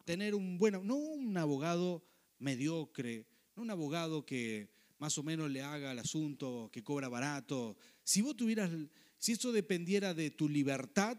Tener 0.04 0.35
un 0.35 0.56
bueno, 0.56 0.82
no 0.85 0.94
un 0.94 1.37
abogado 1.37 2.04
mediocre, 2.38 3.26
no 3.56 3.62
un 3.62 3.70
abogado 3.70 4.24
que 4.24 4.70
más 4.98 5.18
o 5.18 5.22
menos 5.22 5.50
le 5.50 5.62
haga 5.62 5.92
el 5.92 5.98
asunto, 5.98 6.70
que 6.72 6.85
cobra 6.85 7.09
barato. 7.09 7.76
Si 8.04 8.22
vos 8.22 8.37
tuvieras, 8.37 8.70
si 9.18 9.32
eso 9.32 9.52
dependiera 9.52 10.14
de 10.14 10.30
tu 10.30 10.48
libertad, 10.48 11.18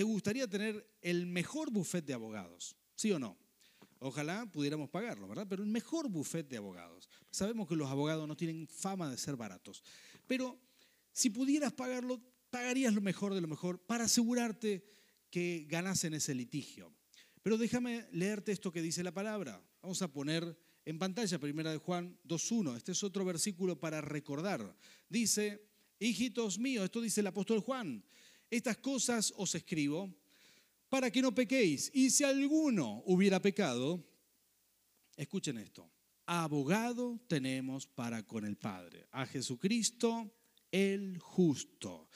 ¿Te 0.00 0.04
gustaría 0.04 0.48
tener 0.48 0.82
el 1.02 1.26
mejor 1.26 1.70
buffet 1.70 2.02
de 2.06 2.14
abogados? 2.14 2.74
¿Sí 2.94 3.12
o 3.12 3.18
no? 3.18 3.36
Ojalá 3.98 4.50
pudiéramos 4.50 4.88
pagarlo, 4.88 5.28
¿verdad? 5.28 5.46
Pero 5.46 5.62
el 5.62 5.68
mejor 5.68 6.08
buffet 6.08 6.48
de 6.48 6.56
abogados. 6.56 7.06
Sabemos 7.30 7.68
que 7.68 7.76
los 7.76 7.90
abogados 7.90 8.26
no 8.26 8.34
tienen 8.34 8.66
fama 8.66 9.10
de 9.10 9.18
ser 9.18 9.36
baratos. 9.36 9.84
Pero 10.26 10.58
si 11.12 11.28
pudieras 11.28 11.74
pagarlo, 11.74 12.18
pagarías 12.48 12.94
lo 12.94 13.02
mejor 13.02 13.34
de 13.34 13.42
lo 13.42 13.46
mejor 13.46 13.78
para 13.78 14.04
asegurarte 14.04 14.82
que 15.28 15.66
ganas 15.68 16.02
en 16.04 16.14
ese 16.14 16.34
litigio. 16.34 16.94
Pero 17.42 17.58
déjame 17.58 18.06
leerte 18.10 18.52
esto 18.52 18.72
que 18.72 18.80
dice 18.80 19.04
la 19.04 19.12
palabra. 19.12 19.62
Vamos 19.82 20.00
a 20.00 20.10
poner 20.10 20.58
en 20.86 20.98
pantalla 20.98 21.38
primera 21.38 21.72
de 21.72 21.76
Juan 21.76 22.18
2.1. 22.26 22.74
Este 22.74 22.92
es 22.92 23.04
otro 23.04 23.26
versículo 23.26 23.78
para 23.78 24.00
recordar. 24.00 24.74
Dice, 25.10 25.68
hijitos 25.98 26.58
míos, 26.58 26.86
esto 26.86 27.02
dice 27.02 27.20
el 27.20 27.26
apóstol 27.26 27.60
Juan, 27.60 28.02
estas 28.50 28.78
cosas 28.78 29.32
os 29.36 29.54
escribo 29.54 30.12
para 30.88 31.10
que 31.10 31.22
no 31.22 31.34
pequéis. 31.34 31.90
Y 31.94 32.10
si 32.10 32.24
alguno 32.24 33.02
hubiera 33.06 33.40
pecado, 33.40 34.04
escuchen 35.16 35.58
esto, 35.58 35.90
abogado 36.26 37.20
tenemos 37.28 37.86
para 37.86 38.26
con 38.26 38.44
el 38.44 38.56
Padre, 38.56 39.06
a 39.12 39.26
Jesucristo 39.26 40.32
el 40.70 41.18
justo. 41.18 42.08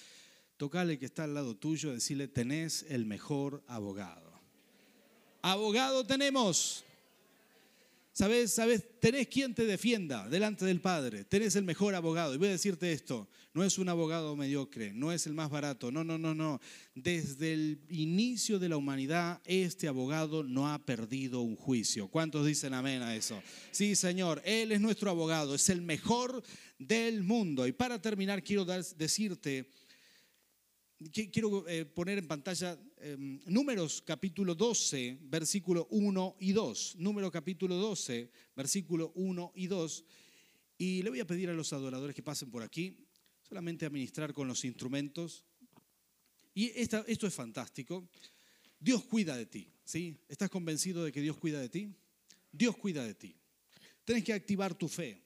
Tocale 0.57 0.99
que 0.99 1.07
está 1.07 1.25
al 1.25 1.35
lado 1.35 1.57
tuyo, 1.57 1.93
decirle, 1.93 2.29
tenés 2.29 2.85
el 2.89 3.07
mejor 3.07 3.65
abogado. 3.67 4.33
Abogado 5.43 6.07
tenemos. 6.07 6.85
¿Sabes? 8.15 8.53
¿Sabes? 8.53 9.01
Tenés 9.01 9.27
quien 9.27 9.57
te 9.57 9.67
defienda 9.67 10.29
delante 10.29 10.65
del 10.65 10.81
Padre. 10.81 11.25
Tenés 11.25 11.57
el 11.57 11.65
mejor 11.65 11.97
abogado. 11.97 12.33
Y 12.33 12.39
voy 12.39 12.47
a 12.47 12.53
decirte 12.53 12.93
esto, 12.93 13.29
no 13.53 13.65
es 13.65 13.77
un 13.77 13.89
abogado 13.89 14.37
mediocre, 14.37 14.93
no 14.93 15.11
es 15.11 15.27
el 15.27 15.35
más 15.35 15.51
barato. 15.51 15.91
No, 15.91 16.05
no, 16.05 16.17
no, 16.17 16.33
no. 16.33 16.61
Desde 16.95 17.53
el 17.53 17.81
inicio 17.89 18.61
de 18.61 18.69
la 18.69 18.77
humanidad, 18.77 19.43
este 19.45 19.89
abogado 19.89 20.45
no 20.45 20.73
ha 20.73 20.87
perdido 20.87 21.41
un 21.41 21.57
juicio. 21.57 22.07
¿Cuántos 22.07 22.47
dicen 22.47 22.73
amén 22.73 23.03
a 23.03 23.17
eso? 23.17 23.43
Sí, 23.73 23.97
Señor, 23.97 24.41
Él 24.45 24.71
es 24.71 24.81
nuestro 24.81 25.11
abogado, 25.11 25.57
es 25.57 25.69
el 25.69 25.83
mejor 25.83 26.41
del 26.79 27.25
mundo. 27.25 27.67
Y 27.67 27.73
para 27.73 28.01
terminar, 28.01 28.45
quiero 28.45 28.65
decirte 28.65 29.69
quiero 31.13 31.69
eh, 31.69 31.85
poner 31.85 32.19
en 32.19 32.29
pantalla 32.29 32.79
em, 33.05 33.39
Números 33.47 34.01
capítulo 34.01 34.55
12, 34.55 35.19
versículo 35.25 35.87
1 35.91 36.37
y 36.41 36.53
2. 36.53 36.97
Número 36.97 37.31
capítulo 37.31 37.77
12, 37.77 38.31
versículo 38.57 39.13
1 39.15 39.53
y 39.55 39.67
2. 39.67 40.05
Y 40.79 41.03
le 41.03 41.11
voy 41.11 41.21
a 41.21 41.27
pedir 41.27 41.51
a 41.51 41.53
los 41.53 41.73
adoradores 41.75 42.17
que 42.17 42.23
pasen 42.23 42.51
por 42.51 42.63
aquí, 42.63 42.97
solamente 43.43 43.85
a 43.85 43.91
ministrar 43.91 44.33
con 44.33 44.49
los 44.49 44.65
instrumentos. 44.65 45.45
Y 46.55 46.73
esto 46.75 47.05
es 47.07 47.35
fantástico. 47.35 48.09
Dios 48.81 49.05
cuida 49.05 49.37
de 49.37 49.47
ti, 49.47 49.71
¿sí? 49.85 50.17
¿Estás 50.27 50.49
convencido 50.49 51.05
de 51.05 51.13
que 51.13 51.21
Dios 51.21 51.37
cuida 51.37 51.61
de 51.61 51.69
ti? 51.69 51.95
Dios 52.51 52.75
cuida 52.77 53.05
de 53.05 53.15
ti. 53.15 53.37
Tienes 54.05 54.25
que 54.25 54.33
activar 54.33 54.75
tu 54.75 54.89
fe. 54.89 55.23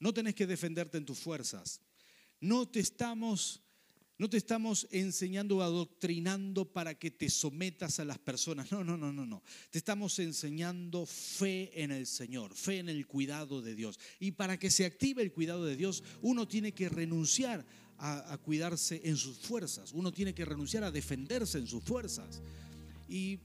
No 0.00 0.12
tenés 0.12 0.34
que 0.34 0.46
defenderte 0.46 0.98
en 0.98 1.04
tus 1.04 1.20
fuerzas. 1.20 1.80
No 2.40 2.66
te 2.66 2.80
estamos 2.80 3.61
no 4.22 4.30
te 4.30 4.36
estamos 4.36 4.86
enseñando 4.92 5.56
o 5.56 5.62
adoctrinando 5.62 6.72
para 6.72 6.94
que 6.94 7.10
te 7.10 7.28
sometas 7.28 7.98
a 7.98 8.04
las 8.04 8.18
personas. 8.18 8.70
No, 8.70 8.84
no, 8.84 8.96
no, 8.96 9.12
no, 9.12 9.26
no. 9.26 9.42
Te 9.68 9.78
estamos 9.78 10.16
enseñando 10.20 11.06
fe 11.06 11.72
en 11.82 11.90
el 11.90 12.06
Señor, 12.06 12.54
fe 12.54 12.78
en 12.78 12.88
el 12.88 13.08
cuidado 13.08 13.60
de 13.60 13.74
Dios. 13.74 13.98
Y 14.20 14.30
para 14.30 14.60
que 14.60 14.70
se 14.70 14.84
active 14.84 15.22
el 15.22 15.32
cuidado 15.32 15.64
de 15.64 15.74
Dios, 15.74 16.04
uno 16.20 16.46
tiene 16.46 16.70
que 16.70 16.88
renunciar 16.88 17.66
a, 17.98 18.38
cuidarse 18.38 19.00
en 19.02 19.16
sus 19.16 19.38
fuerzas. 19.38 19.90
Uno 19.92 20.12
tiene 20.12 20.32
que 20.32 20.44
renunciar 20.44 20.84
a 20.84 20.92
defenderse 20.92 21.58
en 21.58 21.66
sus 21.66 21.82
fuerzas. 21.82 22.40
Y 23.08 23.40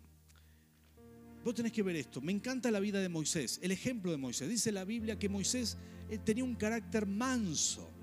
vos 1.44 1.56
tenés 1.56 1.72
que 1.72 1.82
ver 1.82 1.96
esto. 1.96 2.22
Me 2.22 2.34
encanta 2.34 2.70
la 2.70 2.80
vida 2.80 3.00
de 3.00 3.10
Moisés, 3.10 3.60
el 3.64 3.72
ejemplo 3.72 4.12
de 4.12 4.18
Moisés. 4.18 4.48
Dice 4.48 4.72
la 4.72 4.86
Biblia 4.86 5.18
que 5.18 5.28
Moisés 5.28 5.76
eh, 6.08 6.20
tenía 6.20 6.44
un 6.44 6.54
carácter 6.54 7.08
manso, 7.08 7.97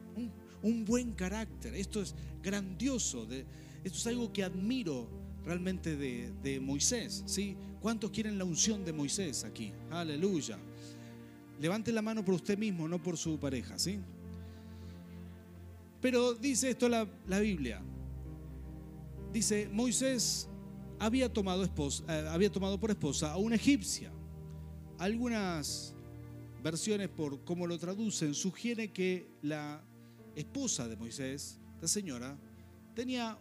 un 0.64 0.84
buen 0.84 1.12
carácter. 1.12 1.74
Esto 1.74 2.02
es 2.02 2.14
grandioso, 2.42 3.28
esto 3.84 3.98
es 3.98 4.06
algo 4.06 4.32
que 4.32 4.42
admiro 4.42 5.06
realmente 5.44 5.94
de, 5.96 6.60
Moisés. 6.60 7.22
¿sí? 7.26 7.56
¿Cuántos 7.80 8.10
quieren 8.10 8.38
la 8.38 8.44
unción 8.44 8.84
de 8.84 8.92
Moisés 8.92 9.44
aquí? 9.44 9.72
Aleluya. 9.90 10.58
Levante 11.60 11.92
la 11.92 12.02
mano 12.02 12.24
por 12.24 12.34
usted 12.34 12.58
mismo, 12.58 12.88
no 12.88 13.00
por 13.00 13.16
su 13.16 13.38
pareja. 13.38 13.78
¿sí? 13.78 14.00
Pero 16.00 16.34
dice 16.34 16.70
esto 16.70 16.88
la, 16.88 17.06
la 17.28 17.40
Biblia. 17.40 17.82
Dice, 19.32 19.68
Moisés 19.70 20.48
había 20.98 21.30
tomado, 21.30 21.62
esposa, 21.62 22.04
eh, 22.08 22.26
había 22.28 22.50
tomado 22.50 22.80
por 22.80 22.90
esposa 22.90 23.32
a 23.32 23.36
una 23.36 23.56
egipcia. 23.56 24.10
Algunas 24.98 25.94
versiones, 26.62 27.08
por 27.10 27.44
cómo 27.44 27.66
lo 27.66 27.78
traducen, 27.78 28.32
sugiere 28.32 28.92
que 28.92 29.28
la 29.42 29.84
esposa 30.36 30.88
de 30.88 30.96
Moisés, 30.96 31.60
esta 31.74 31.88
señora, 31.88 32.38
tenía, 32.94 33.38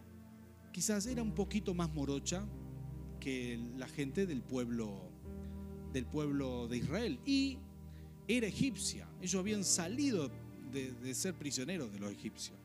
quizás 0.71 1.05
era 1.05 1.21
un 1.21 1.33
poquito 1.33 1.73
más 1.73 1.93
morocha 1.93 2.45
que 3.19 3.59
la 3.77 3.87
gente 3.87 4.25
del 4.25 4.41
pueblo, 4.41 5.09
del 5.93 6.05
pueblo 6.05 6.67
de 6.67 6.77
Israel. 6.77 7.19
Y 7.25 7.57
era 8.27 8.47
egipcia. 8.47 9.07
Ellos 9.21 9.39
habían 9.39 9.63
salido 9.63 10.29
de, 10.71 11.13
ser 11.13 11.35
prisioneros 11.35 11.91
de 11.91 11.99
los 11.99 12.11
egipcios. 12.11 12.57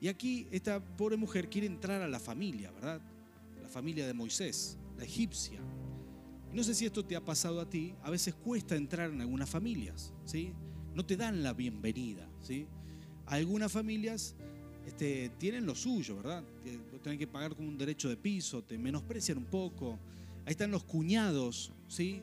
Y 0.00 0.08
aquí 0.08 0.46
esta 0.50 0.80
pobre 0.80 1.16
mujer 1.16 1.48
quiere 1.48 1.66
entrar 1.66 2.02
a 2.02 2.08
la 2.08 2.20
familia, 2.20 2.70
¿verdad? 2.72 3.00
La 3.62 3.68
familia 3.68 4.06
de 4.06 4.12
Moisés, 4.12 4.76
la 4.98 5.04
egipcia. 5.04 5.60
no 6.52 6.62
sé 6.62 6.74
si 6.74 6.84
esto 6.86 7.04
te 7.04 7.16
ha 7.16 7.24
pasado 7.24 7.60
a 7.60 7.68
ti, 7.68 7.94
a 8.02 8.10
veces 8.10 8.34
cuesta 8.34 8.76
entrar 8.76 9.10
en 9.10 9.20
algunas 9.20 9.48
familias, 9.48 10.12
¿sí? 10.24 10.52
No 10.94 11.04
te 11.04 11.16
dan 11.16 11.42
la 11.42 11.52
bienvenida, 11.52 12.28
¿sí? 12.40 12.68
Algunas 13.26 13.72
familias 13.72 14.34
este, 14.86 15.30
tienen 15.38 15.64
lo 15.64 15.74
suyo, 15.74 16.16
¿verdad? 16.16 16.44
Tienen 17.02 17.18
que 17.18 17.26
pagar 17.26 17.54
como 17.54 17.68
un 17.68 17.78
derecho 17.78 18.08
de 18.08 18.16
piso, 18.16 18.62
te 18.62 18.76
menosprecian 18.76 19.38
un 19.38 19.46
poco. 19.46 19.98
Ahí 20.44 20.52
están 20.52 20.70
los 20.70 20.84
cuñados, 20.84 21.72
¿sí? 21.88 22.20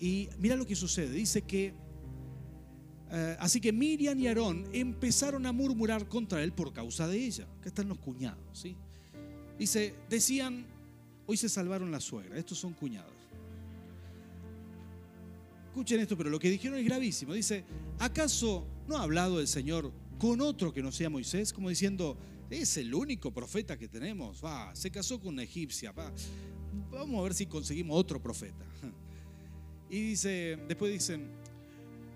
Y 0.00 0.28
mira 0.38 0.56
lo 0.56 0.66
que 0.66 0.74
sucede. 0.74 1.10
Dice 1.10 1.42
que, 1.42 1.74
eh, 3.10 3.36
así 3.38 3.60
que 3.60 3.72
Miriam 3.72 4.18
y 4.18 4.28
Aarón 4.28 4.66
empezaron 4.72 5.44
a 5.44 5.52
murmurar 5.52 6.08
contra 6.08 6.42
él 6.42 6.52
por 6.52 6.72
causa 6.72 7.06
de 7.06 7.18
ella. 7.18 7.46
Acá 7.58 7.68
están 7.68 7.88
los 7.88 7.98
cuñados, 7.98 8.40
¿sí? 8.52 8.74
Dice, 9.58 9.94
decían, 10.08 10.64
hoy 11.26 11.36
se 11.36 11.48
salvaron 11.48 11.90
la 11.90 12.00
suegra, 12.00 12.38
estos 12.38 12.58
son 12.58 12.72
cuñados. 12.72 13.12
Escuchen 15.66 16.00
esto, 16.00 16.16
pero 16.16 16.30
lo 16.30 16.38
que 16.38 16.48
dijeron 16.48 16.78
es 16.78 16.84
gravísimo. 16.84 17.34
Dice, 17.34 17.64
¿acaso 17.98 18.64
no 18.88 18.96
ha 18.96 19.02
hablado 19.02 19.40
el 19.40 19.46
Señor 19.46 19.92
con 20.18 20.40
otro 20.40 20.72
que 20.72 20.82
no 20.82 20.90
sea 20.90 21.10
Moisés? 21.10 21.52
Como 21.52 21.68
diciendo, 21.68 22.16
es 22.50 22.76
el 22.76 22.94
único 22.94 23.32
profeta 23.32 23.76
que 23.76 23.88
tenemos. 23.88 24.42
Va, 24.44 24.74
se 24.74 24.90
casó 24.90 25.20
con 25.20 25.34
una 25.34 25.42
egipcia. 25.42 25.92
Va, 25.92 26.10
vamos 26.90 27.20
a 27.20 27.22
ver 27.22 27.34
si 27.34 27.46
conseguimos 27.46 27.96
otro 27.98 28.20
profeta. 28.20 28.64
Y 29.90 30.02
dice, 30.02 30.58
después 30.68 30.92
dicen, 30.92 31.30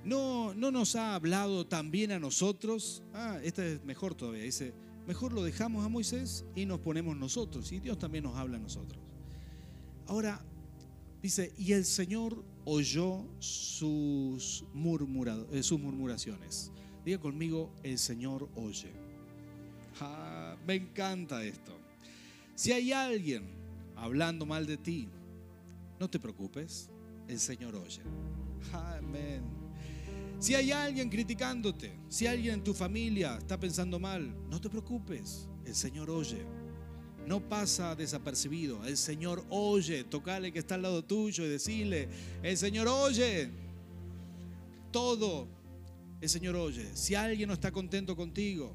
no, 0.04 0.52
no 0.52 0.70
nos 0.70 0.94
ha 0.94 1.14
hablado 1.14 1.66
también 1.66 2.12
a 2.12 2.18
nosotros. 2.18 3.02
Ah, 3.14 3.38
esta 3.42 3.64
es 3.64 3.82
mejor 3.82 4.14
todavía. 4.14 4.42
Dice, 4.42 4.74
mejor 5.06 5.32
lo 5.32 5.42
dejamos 5.42 5.82
a 5.82 5.88
Moisés 5.88 6.44
y 6.54 6.66
nos 6.66 6.80
ponemos 6.80 7.16
nosotros. 7.16 7.72
Y 7.72 7.80
Dios 7.80 7.98
también 7.98 8.24
nos 8.24 8.36
habla 8.36 8.58
a 8.58 8.60
nosotros. 8.60 9.02
Ahora, 10.06 10.44
dice, 11.22 11.52
y 11.56 11.72
el 11.72 11.84
Señor 11.84 12.44
oyó 12.64 13.24
sus, 13.38 14.64
eh, 15.52 15.62
sus 15.62 15.80
murmuraciones. 15.80 16.72
Diga 17.04 17.18
conmigo, 17.18 17.72
el 17.82 17.98
Señor 17.98 18.48
oye. 18.56 18.90
Ah, 20.00 20.56
me 20.66 20.74
encanta 20.74 21.44
esto. 21.44 21.72
Si 22.54 22.72
hay 22.72 22.92
alguien 22.92 23.48
hablando 23.96 24.44
mal 24.44 24.66
de 24.66 24.76
ti, 24.76 25.08
no 25.98 26.10
te 26.10 26.18
preocupes, 26.18 26.90
el 27.28 27.38
Señor 27.38 27.76
oye. 27.76 28.02
Amén. 28.72 29.42
Si 30.38 30.56
hay 30.56 30.72
alguien 30.72 31.08
criticándote, 31.08 31.92
si 32.08 32.26
alguien 32.26 32.54
en 32.54 32.64
tu 32.64 32.74
familia 32.74 33.36
está 33.38 33.58
pensando 33.58 34.00
mal, 34.00 34.34
no 34.50 34.60
te 34.60 34.68
preocupes, 34.68 35.48
el 35.64 35.74
Señor 35.74 36.10
oye 36.10 36.44
no 37.26 37.40
pasa 37.40 37.94
desapercibido. 37.94 38.84
El 38.84 38.96
Señor 38.96 39.44
oye, 39.50 40.04
tocale 40.04 40.52
que 40.52 40.58
está 40.58 40.74
al 40.74 40.82
lado 40.82 41.04
tuyo 41.04 41.44
y 41.44 41.48
decirle, 41.48 42.08
el 42.42 42.56
Señor 42.56 42.88
oye. 42.88 43.50
Todo, 44.90 45.48
el 46.20 46.28
Señor 46.28 46.56
oye. 46.56 46.90
Si 46.94 47.14
alguien 47.14 47.48
no 47.48 47.54
está 47.54 47.70
contento 47.70 48.14
contigo, 48.14 48.74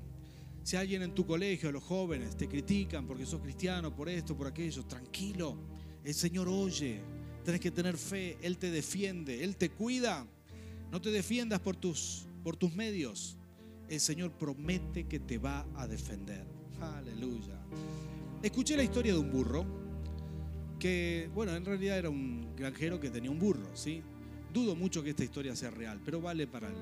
si 0.63 0.75
alguien 0.75 1.01
en 1.03 1.13
tu 1.13 1.25
colegio, 1.25 1.71
los 1.71 1.83
jóvenes, 1.83 2.35
te 2.35 2.47
critican 2.47 3.05
porque 3.05 3.25
sos 3.25 3.41
cristiano, 3.41 3.95
por 3.95 4.09
esto, 4.09 4.35
por 4.35 4.47
aquello, 4.47 4.83
tranquilo, 4.85 5.57
el 6.03 6.13
Señor 6.13 6.47
oye. 6.47 7.01
Tienes 7.43 7.61
que 7.61 7.71
tener 7.71 7.97
fe, 7.97 8.37
Él 8.41 8.57
te 8.57 8.71
defiende, 8.71 9.43
Él 9.43 9.55
te 9.55 9.69
cuida. 9.69 10.27
No 10.91 11.01
te 11.01 11.11
defiendas 11.11 11.59
por 11.59 11.75
tus, 11.75 12.25
por 12.43 12.57
tus 12.57 12.73
medios. 12.73 13.37
El 13.87 14.01
Señor 14.01 14.31
promete 14.31 15.05
que 15.05 15.19
te 15.19 15.37
va 15.37 15.65
a 15.75 15.87
defender. 15.87 16.45
Aleluya. 16.81 17.57
Escuché 18.43 18.77
la 18.77 18.83
historia 18.83 19.13
de 19.13 19.19
un 19.19 19.31
burro 19.31 19.65
que, 20.79 21.29
bueno, 21.33 21.55
en 21.55 21.65
realidad 21.65 21.97
era 21.97 22.09
un 22.09 22.55
granjero 22.55 22.99
que 22.99 23.09
tenía 23.09 23.31
un 23.31 23.39
burro, 23.39 23.75
¿sí? 23.75 24.03
Dudo 24.53 24.75
mucho 24.75 25.03
que 25.03 25.09
esta 25.09 25.23
historia 25.23 25.55
sea 25.55 25.71
real, 25.71 25.99
pero 26.05 26.21
vale 26.21 26.45
para 26.45 26.67
el, 26.67 26.75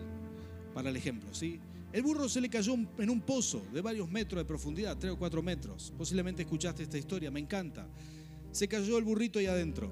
para 0.74 0.90
el 0.90 0.98
ejemplo, 0.98 1.34
¿sí? 1.34 1.60
El 1.94 2.02
burro 2.02 2.28
se 2.28 2.42
le 2.42 2.50
cayó 2.50 2.74
en 2.74 3.10
un 3.10 3.22
pozo 3.22 3.66
de 3.72 3.80
varios 3.80 4.12
metros 4.12 4.42
de 4.42 4.46
profundidad, 4.46 4.98
tres 4.98 5.14
o 5.14 5.18
cuatro 5.18 5.42
metros. 5.42 5.94
Posiblemente 5.98 6.42
escuchaste 6.42 6.84
esta 6.84 6.98
historia, 6.98 7.32
me 7.32 7.40
encanta. 7.40 7.88
Se 8.52 8.68
cayó 8.68 8.98
el 8.98 9.06
burrito 9.06 9.40
ahí 9.40 9.46
adentro. 9.46 9.90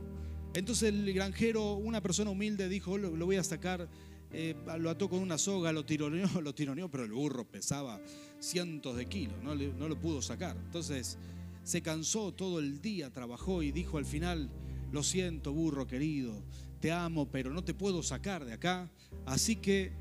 Entonces 0.54 0.90
el 0.90 1.14
granjero, 1.14 1.76
una 1.76 2.02
persona 2.02 2.30
humilde, 2.30 2.68
dijo, 2.68 2.98
lo, 2.98 3.26
voy 3.26 3.38
a 3.38 3.44
sacar, 3.44 3.88
eh, 4.34 4.54
lo 4.80 4.90
ató 4.90 5.10
con 5.10 5.20
una 5.20 5.38
soga, 5.38 5.72
lo 5.72 5.86
tironeó, 5.86 6.28
lo 6.42 6.54
tironeó, 6.54 6.92
pero 6.92 7.06
el 7.06 7.14
burro 7.14 7.46
pesaba 7.46 8.02
cientos 8.42 8.98
de 8.98 9.06
kilos, 9.06 9.42
no, 9.42 9.56
no 9.56 9.88
lo 9.88 9.98
pudo 9.98 10.22
sacar. 10.22 10.58
Entonces 10.58 11.18
se 11.64 11.82
cansó 11.82 12.34
todo 12.34 12.60
el 12.60 12.82
día, 12.82 13.12
trabajó 13.12 13.64
y 13.64 13.72
dijo 13.72 13.98
al 13.98 14.06
final, 14.06 14.50
lo 14.92 15.04
siento, 15.04 15.54
burro 15.54 15.88
querido, 15.88 16.44
te 16.80 16.92
amo, 16.92 17.30
pero 17.32 17.52
no 17.52 17.64
te 17.64 17.74
puedo 17.74 18.04
sacar 18.04 18.46
de 18.46 18.54
acá. 18.54 18.92
Así 19.26 19.56
que, 19.56 19.92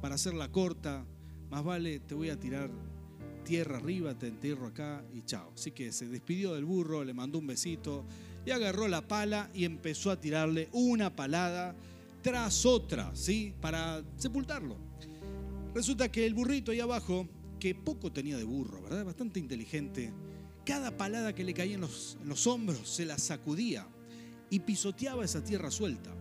para 0.00 0.14
hacerla 0.14 0.50
corta, 0.50 1.04
más 1.50 1.62
vale 1.62 2.00
te 2.00 2.14
voy 2.14 2.30
a 2.30 2.40
tirar 2.40 2.70
tierra 3.44 3.78
arriba, 3.78 4.18
te 4.18 4.28
entierro 4.28 4.66
acá 4.66 5.04
y 5.12 5.22
chao. 5.22 5.52
Así 5.54 5.72
que 5.72 5.92
se 5.92 6.06
despidió 6.08 6.54
del 6.54 6.64
burro, 6.64 7.04
le 7.04 7.14
mandó 7.14 7.38
un 7.38 7.46
besito 7.46 8.04
y 8.46 8.50
agarró 8.50 8.88
la 8.88 9.06
pala 9.06 9.50
y 9.52 9.64
empezó 9.64 10.10
a 10.10 10.20
tirarle 10.20 10.68
una 10.72 11.14
palada 11.14 11.76
tras 12.22 12.64
otra, 12.64 13.14
¿sí? 13.14 13.52
Para 13.60 14.02
sepultarlo. 14.16 14.76
Resulta 15.74 16.10
que 16.10 16.26
el 16.26 16.34
burrito 16.34 16.72
ahí 16.72 16.80
abajo, 16.80 17.28
que 17.58 17.74
poco 17.74 18.10
tenía 18.12 18.36
de 18.36 18.44
burro, 18.44 18.82
¿verdad? 18.82 19.04
Bastante 19.04 19.38
inteligente, 19.38 20.12
cada 20.70 20.96
palada 20.96 21.34
que 21.34 21.42
le 21.42 21.52
caía 21.52 21.74
en 21.74 21.80
los, 21.80 22.16
en 22.22 22.28
los 22.28 22.46
hombros 22.46 22.88
se 22.88 23.04
la 23.04 23.18
sacudía 23.18 23.88
y 24.50 24.60
pisoteaba 24.60 25.24
esa 25.24 25.42
tierra 25.42 25.68
suelta. 25.68 26.14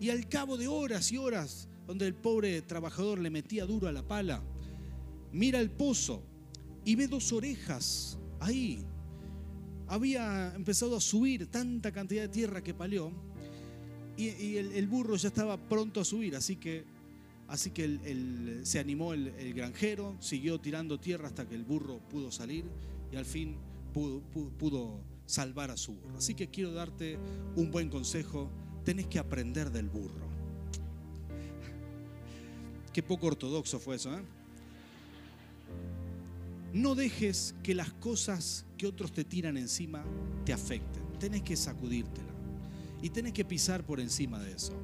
Y 0.00 0.08
al 0.08 0.26
cabo 0.26 0.56
de 0.56 0.68
horas 0.68 1.12
y 1.12 1.18
horas, 1.18 1.68
donde 1.86 2.06
el 2.06 2.14
pobre 2.14 2.62
trabajador 2.62 3.18
le 3.18 3.28
metía 3.28 3.66
duro 3.66 3.86
a 3.86 3.92
la 3.92 4.02
pala, 4.02 4.42
mira 5.32 5.60
el 5.60 5.70
pozo 5.70 6.22
y 6.82 6.94
ve 6.94 7.08
dos 7.08 7.30
orejas 7.34 8.18
ahí. 8.40 8.82
Había 9.86 10.54
empezado 10.54 10.96
a 10.96 11.00
subir 11.02 11.48
tanta 11.48 11.92
cantidad 11.92 12.22
de 12.22 12.28
tierra 12.28 12.64
que 12.64 12.72
paleó 12.72 13.12
y, 14.16 14.56
el, 14.56 14.86
burro 14.86 15.16
ya 15.16 15.28
estaba 15.28 15.58
pronto 15.58 16.00
a 16.00 16.06
subir, 16.06 16.36
así 16.36 16.56
que, 16.56 16.86
así 17.48 17.70
que 17.70 18.62
se 18.62 18.78
animó 18.78 19.12
el, 19.12 19.52
granjero, 19.52 20.16
siguió 20.20 20.58
tirando 20.58 20.98
tierra 20.98 21.28
hasta 21.28 21.46
que 21.46 21.54
el 21.54 21.64
burro 21.64 21.98
pudo 22.08 22.32
salir 22.32 22.64
y 23.12 23.16
al 23.16 23.26
fin 23.26 23.73
pudo, 23.94 25.00
salvar 25.26 25.70
a 25.70 25.76
su 25.76 25.94
burro. 25.94 26.18
Así 26.18 26.34
que 26.34 26.48
quiero 26.48 26.72
darte 26.72 27.18
un 27.56 27.70
buen 27.70 27.88
consejo, 27.88 28.50
tenés 28.84 29.06
que 29.06 29.18
aprender 29.18 29.70
del 29.70 29.88
burro. 29.88 30.28
Qué 32.92 33.02
poco 33.02 33.28
ortodoxo 33.28 33.78
fue 33.78 33.96
eso, 33.96 34.14
¿eh? 34.14 34.22
No 36.72 36.94
dejes 36.94 37.54
que 37.62 37.74
las 37.74 37.92
cosas 37.92 38.66
que 38.76 38.86
otros 38.86 39.12
te 39.12 39.24
tiran 39.24 39.56
encima 39.56 40.04
te 40.44 40.52
afecten. 40.52 41.02
Tenés 41.18 41.42
que 41.42 41.56
sacudírtela 41.56 42.32
y 43.00 43.10
tenés 43.10 43.32
que 43.32 43.44
pisar 43.44 43.84
por 43.84 44.00
encima 44.00 44.40
de 44.40 44.52
eso 44.52 44.74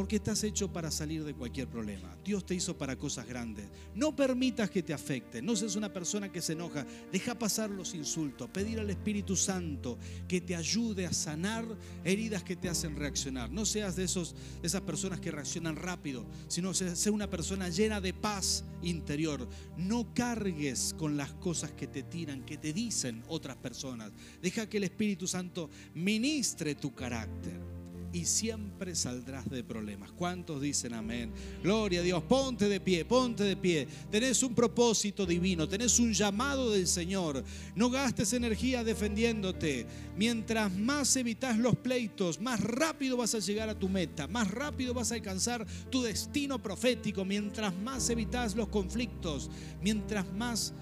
porque 0.00 0.16
estás 0.16 0.42
hecho 0.44 0.72
para 0.72 0.90
salir 0.90 1.22
de 1.24 1.34
cualquier 1.34 1.68
problema. 1.68 2.16
Dios 2.24 2.46
te 2.46 2.54
hizo 2.54 2.74
para 2.78 2.96
cosas 2.96 3.26
grandes. 3.26 3.66
No 3.94 4.16
permitas 4.16 4.70
que 4.70 4.82
te 4.82 4.94
afecte. 4.94 5.42
No 5.42 5.54
seas 5.54 5.76
una 5.76 5.92
persona 5.92 6.32
que 6.32 6.40
se 6.40 6.54
enoja. 6.54 6.86
Deja 7.12 7.38
pasar 7.38 7.68
los 7.68 7.92
insultos. 7.92 8.48
Pedir 8.48 8.80
al 8.80 8.88
Espíritu 8.88 9.36
Santo 9.36 9.98
que 10.26 10.40
te 10.40 10.56
ayude 10.56 11.04
a 11.04 11.12
sanar 11.12 11.66
heridas 12.02 12.42
que 12.42 12.56
te 12.56 12.70
hacen 12.70 12.96
reaccionar. 12.96 13.50
No 13.50 13.66
seas 13.66 13.94
de 13.94 14.04
esos, 14.04 14.34
esas 14.62 14.80
personas 14.80 15.20
que 15.20 15.32
reaccionan 15.32 15.76
rápido, 15.76 16.24
sino 16.48 16.72
sea 16.72 17.12
una 17.12 17.28
persona 17.28 17.68
llena 17.68 18.00
de 18.00 18.14
paz 18.14 18.64
interior. 18.80 19.46
No 19.76 20.14
cargues 20.14 20.94
con 20.96 21.18
las 21.18 21.34
cosas 21.34 21.72
que 21.72 21.88
te 21.88 22.04
tiran, 22.04 22.46
que 22.46 22.56
te 22.56 22.72
dicen 22.72 23.22
otras 23.28 23.58
personas. 23.58 24.12
Deja 24.40 24.66
que 24.66 24.78
el 24.78 24.84
Espíritu 24.84 25.26
Santo 25.26 25.68
ministre 25.92 26.74
tu 26.74 26.94
carácter 26.94 27.69
y 28.12 28.24
siempre 28.24 28.94
saldrás 28.94 29.48
de 29.48 29.62
problemas. 29.62 30.10
¿Cuántos 30.12 30.60
dicen 30.60 30.94
amén? 30.94 31.32
Gloria 31.62 32.00
a 32.00 32.02
Dios, 32.02 32.22
ponte 32.24 32.68
de 32.68 32.80
pie, 32.80 33.04
ponte 33.04 33.44
de 33.44 33.56
pie. 33.56 33.86
Tenés 34.10 34.42
un 34.42 34.54
propósito 34.54 35.26
divino, 35.26 35.68
tenés 35.68 35.98
un 35.98 36.12
llamado 36.12 36.70
del 36.70 36.86
Señor. 36.86 37.44
No 37.74 37.90
gastes 37.90 38.32
energía 38.32 38.82
defendiéndote. 38.84 39.86
Mientras 40.16 40.72
más 40.72 41.14
evitas 41.16 41.58
los 41.58 41.76
pleitos, 41.76 42.40
más 42.40 42.60
rápido 42.60 43.16
vas 43.16 43.34
a 43.34 43.38
llegar 43.38 43.68
a 43.68 43.78
tu 43.78 43.88
meta, 43.88 44.26
más 44.26 44.50
rápido 44.50 44.92
vas 44.94 45.12
a 45.12 45.14
alcanzar 45.14 45.66
tu 45.90 46.02
destino 46.02 46.60
profético. 46.60 47.24
Mientras 47.24 47.74
más 47.74 48.10
evitas 48.10 48.56
los 48.56 48.68
conflictos, 48.68 49.50
mientras 49.80 50.30
más 50.32 50.74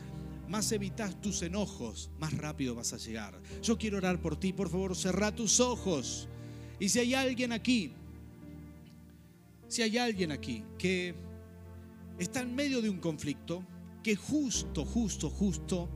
más 0.48 0.72
evitas 0.72 1.20
tus 1.20 1.42
enojos, 1.42 2.10
más 2.18 2.32
rápido 2.32 2.74
vas 2.74 2.94
a 2.94 2.96
llegar. 2.96 3.38
Yo 3.62 3.76
quiero 3.76 3.98
orar 3.98 4.20
por 4.20 4.40
ti, 4.40 4.54
por 4.54 4.70
favor, 4.70 4.96
cerra 4.96 5.34
tus 5.34 5.60
ojos. 5.60 6.26
Y 6.80 6.88
si 6.88 7.00
hay 7.00 7.14
alguien 7.14 7.52
aquí, 7.52 7.92
si 9.68 9.82
hay 9.82 9.98
alguien 9.98 10.32
aquí 10.32 10.64
que 10.78 11.14
está 12.18 12.40
en 12.40 12.54
medio 12.54 12.80
de 12.80 12.90
un 12.90 12.98
conflicto, 12.98 13.64
que 14.02 14.16
justo, 14.16 14.84
justo, 14.84 15.28
justo 15.28 15.88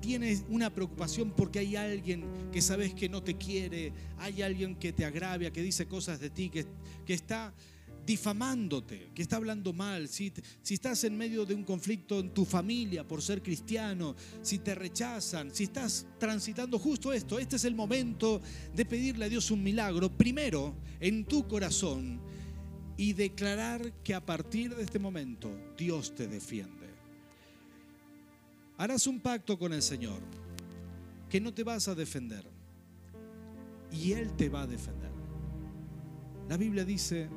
tiene 0.00 0.42
una 0.48 0.68
preocupación 0.68 1.30
porque 1.30 1.60
hay 1.60 1.76
alguien 1.76 2.24
que 2.52 2.60
sabes 2.60 2.92
que 2.92 3.08
no 3.08 3.22
te 3.22 3.36
quiere, 3.36 3.92
hay 4.18 4.42
alguien 4.42 4.74
que 4.74 4.92
te 4.92 5.04
agravia, 5.04 5.52
que 5.52 5.62
dice 5.62 5.86
cosas 5.86 6.20
de 6.20 6.28
ti, 6.28 6.50
que, 6.50 6.66
que 7.06 7.14
está 7.14 7.54
difamándote, 8.04 9.10
que 9.14 9.22
está 9.22 9.36
hablando 9.36 9.72
mal, 9.72 10.08
si, 10.08 10.32
si 10.62 10.74
estás 10.74 11.04
en 11.04 11.16
medio 11.16 11.44
de 11.44 11.54
un 11.54 11.64
conflicto 11.64 12.20
en 12.20 12.34
tu 12.34 12.44
familia 12.44 13.06
por 13.06 13.22
ser 13.22 13.42
cristiano, 13.42 14.16
si 14.42 14.58
te 14.58 14.74
rechazan, 14.74 15.54
si 15.54 15.64
estás 15.64 16.06
transitando 16.18 16.78
justo 16.78 17.12
esto, 17.12 17.38
este 17.38 17.56
es 17.56 17.64
el 17.64 17.74
momento 17.74 18.40
de 18.74 18.84
pedirle 18.84 19.26
a 19.26 19.28
Dios 19.28 19.50
un 19.50 19.62
milagro, 19.62 20.10
primero 20.10 20.74
en 21.00 21.24
tu 21.24 21.46
corazón 21.46 22.20
y 22.96 23.12
declarar 23.12 23.92
que 24.04 24.14
a 24.14 24.24
partir 24.24 24.74
de 24.74 24.82
este 24.82 24.98
momento 24.98 25.50
Dios 25.76 26.14
te 26.14 26.28
defiende. 26.28 26.88
Harás 28.78 29.06
un 29.06 29.20
pacto 29.20 29.58
con 29.58 29.72
el 29.72 29.82
Señor, 29.82 30.20
que 31.28 31.40
no 31.40 31.54
te 31.54 31.62
vas 31.62 31.88
a 31.88 31.94
defender 31.94 32.44
y 33.90 34.12
Él 34.12 34.34
te 34.36 34.48
va 34.48 34.62
a 34.62 34.66
defender. 34.66 35.10
La 36.48 36.56
Biblia 36.56 36.84
dice 36.84 37.28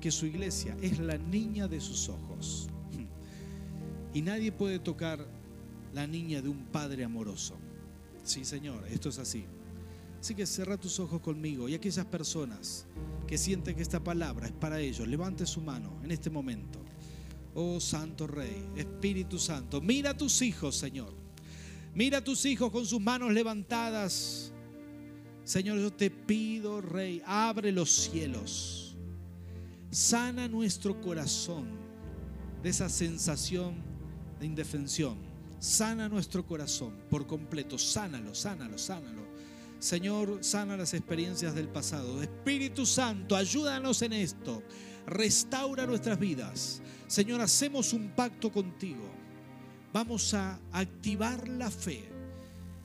que 0.00 0.10
su 0.10 0.26
iglesia 0.26 0.76
es 0.80 0.98
la 0.98 1.18
niña 1.18 1.68
de 1.68 1.80
sus 1.80 2.08
ojos. 2.08 2.68
Y 4.14 4.22
nadie 4.22 4.52
puede 4.52 4.78
tocar 4.78 5.26
la 5.92 6.06
niña 6.06 6.40
de 6.40 6.48
un 6.48 6.64
padre 6.66 7.04
amoroso. 7.04 7.56
Sí, 8.24 8.44
Señor, 8.44 8.86
esto 8.88 9.08
es 9.08 9.18
así. 9.18 9.44
Así 10.20 10.34
que 10.34 10.46
cierra 10.46 10.76
tus 10.76 10.98
ojos 10.98 11.20
conmigo 11.20 11.68
y 11.68 11.74
aquellas 11.74 12.06
personas 12.06 12.86
que 13.26 13.38
sienten 13.38 13.76
que 13.76 13.82
esta 13.82 14.02
palabra 14.02 14.46
es 14.46 14.52
para 14.52 14.80
ellos, 14.80 15.06
levante 15.06 15.46
su 15.46 15.60
mano 15.60 16.00
en 16.02 16.10
este 16.10 16.30
momento. 16.30 16.80
Oh 17.54 17.80
Santo 17.80 18.26
Rey, 18.26 18.68
Espíritu 18.76 19.38
Santo, 19.38 19.80
mira 19.80 20.10
a 20.10 20.16
tus 20.16 20.42
hijos, 20.42 20.76
Señor. 20.76 21.12
Mira 21.94 22.18
a 22.18 22.24
tus 22.24 22.44
hijos 22.44 22.70
con 22.70 22.86
sus 22.86 23.00
manos 23.00 23.32
levantadas. 23.32 24.52
Señor, 25.44 25.78
yo 25.78 25.92
te 25.92 26.10
pido, 26.10 26.80
Rey, 26.80 27.22
abre 27.24 27.72
los 27.72 27.90
cielos 27.90 28.87
sana 29.90 30.48
nuestro 30.48 31.00
corazón 31.00 31.66
de 32.62 32.70
esa 32.70 32.88
sensación 32.88 33.76
de 34.38 34.46
indefensión. 34.46 35.16
Sana 35.58 36.08
nuestro 36.08 36.46
corazón 36.46 36.94
por 37.10 37.26
completo. 37.26 37.78
Sánalo, 37.78 38.34
sánalo, 38.34 38.78
sánalo. 38.78 39.26
Señor, 39.78 40.38
sana 40.42 40.76
las 40.76 40.94
experiencias 40.94 41.54
del 41.54 41.68
pasado. 41.68 42.22
Espíritu 42.22 42.84
Santo, 42.84 43.36
ayúdanos 43.36 44.02
en 44.02 44.12
esto. 44.12 44.62
Restaura 45.06 45.86
nuestras 45.86 46.18
vidas. 46.18 46.82
Señor, 47.06 47.40
hacemos 47.40 47.92
un 47.92 48.10
pacto 48.10 48.52
contigo. 48.52 49.08
Vamos 49.92 50.34
a 50.34 50.58
activar 50.72 51.48
la 51.48 51.70
fe 51.70 52.08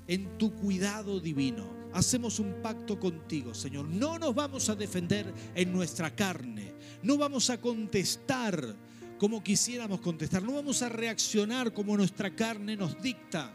en 0.07 0.37
tu 0.37 0.53
cuidado 0.53 1.19
divino. 1.19 1.65
Hacemos 1.93 2.39
un 2.39 2.61
pacto 2.61 2.99
contigo, 2.99 3.53
Señor. 3.53 3.85
No 3.85 4.17
nos 4.17 4.33
vamos 4.33 4.69
a 4.69 4.75
defender 4.75 5.31
en 5.53 5.71
nuestra 5.73 6.15
carne 6.15 6.72
no 7.03 7.17
vamos 7.17 7.49
a 7.49 7.59
contestar 7.59 8.75
como 9.17 9.43
quisiéramos 9.43 10.01
contestar, 10.01 10.43
no 10.43 10.53
vamos 10.53 10.81
a 10.81 10.89
reaccionar 10.89 11.71
como 11.71 11.95
nuestra 11.95 12.35
carne 12.35 12.75
nos 12.75 13.01
dicta 13.01 13.53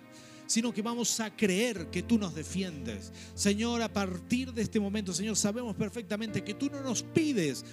sino 0.49 0.73
que 0.73 0.81
vamos 0.81 1.21
a 1.21 1.37
creer 1.37 1.89
que 1.91 2.03
tú 2.03 2.19
nos 2.19 2.35
defiendes. 2.35 3.13
Señor, 3.35 3.83
a 3.83 3.93
partir 3.93 4.53
de 4.55 4.63
este 4.63 4.81
momento, 4.81 5.13
Señor, 5.13 5.37
sabemos 5.37 5.77
perfectamente 5.77 6.43
que 6.43 6.55
tú 6.55 6.71
no 6.71 6.81
nos 6.81 7.03
pides, 7.03 7.67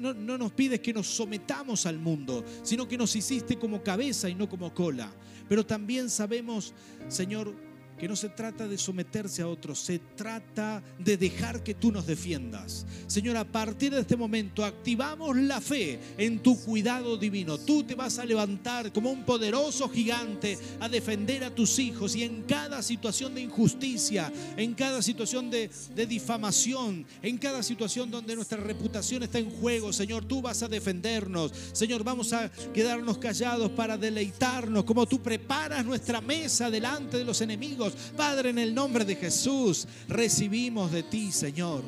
no, 0.00 0.14
no, 0.14 0.38
nos 0.38 0.50
pides 0.52 0.80
que 0.80 0.94
nos 0.94 1.06
sometamos 1.06 1.84
al 1.84 1.98
mundo, 1.98 2.42
sino 2.62 2.88
que 2.88 2.96
nos 2.96 3.14
hiciste 3.14 3.58
como 3.58 3.82
cabeza 3.82 4.30
y 4.30 4.34
no 4.34 4.48
como 4.48 4.72
cola. 4.72 5.12
Pero 5.50 5.66
también 5.66 6.08
sabemos, 6.08 6.72
Señor, 7.08 7.54
que 7.98 8.08
no 8.08 8.16
se 8.16 8.28
trata 8.28 8.66
de 8.66 8.78
someterse 8.78 9.42
a 9.42 9.48
otros, 9.48 9.78
se 9.78 9.98
trata 9.98 10.82
de 10.98 11.16
dejar 11.16 11.62
que 11.62 11.74
tú 11.74 11.92
nos 11.92 12.06
defiendas. 12.06 12.86
Señor, 13.06 13.36
a 13.36 13.44
partir 13.44 13.92
de 13.92 14.00
este 14.00 14.16
momento 14.16 14.64
activamos 14.64 15.36
la 15.36 15.60
fe 15.60 15.98
en 16.18 16.40
tu 16.40 16.58
cuidado 16.60 17.16
divino. 17.16 17.58
Tú 17.58 17.84
te 17.84 17.94
vas 17.94 18.18
a 18.18 18.24
levantar 18.24 18.92
como 18.92 19.10
un 19.10 19.24
poderoso 19.24 19.88
gigante 19.88 20.58
a 20.80 20.88
defender 20.88 21.44
a 21.44 21.54
tus 21.54 21.78
hijos 21.78 22.16
y 22.16 22.24
en 22.24 22.42
cada 22.42 22.82
situación 22.82 23.34
de 23.34 23.42
injusticia, 23.42 24.32
en 24.56 24.74
cada 24.74 25.02
situación 25.02 25.50
de, 25.50 25.70
de 25.94 26.06
difamación, 26.06 27.06
en 27.22 27.38
cada 27.38 27.62
situación 27.62 28.10
donde 28.10 28.36
nuestra 28.36 28.58
reputación 28.58 29.22
está 29.22 29.38
en 29.38 29.50
juego, 29.50 29.92
Señor, 29.92 30.24
tú 30.24 30.42
vas 30.42 30.62
a 30.62 30.68
defendernos. 30.68 31.52
Señor, 31.72 32.02
vamos 32.04 32.32
a 32.32 32.50
quedarnos 32.72 33.18
callados 33.18 33.70
para 33.70 33.96
deleitarnos 33.96 34.84
como 34.84 35.06
tú 35.06 35.22
preparas 35.22 35.84
nuestra 35.84 36.20
mesa 36.20 36.70
delante 36.70 37.18
de 37.18 37.24
los 37.24 37.40
enemigos 37.40 37.83
Padre, 38.16 38.50
en 38.50 38.58
el 38.58 38.74
nombre 38.74 39.04
de 39.04 39.16
Jesús, 39.16 39.86
recibimos 40.08 40.90
de 40.92 41.02
ti, 41.02 41.32
Señor. 41.32 41.82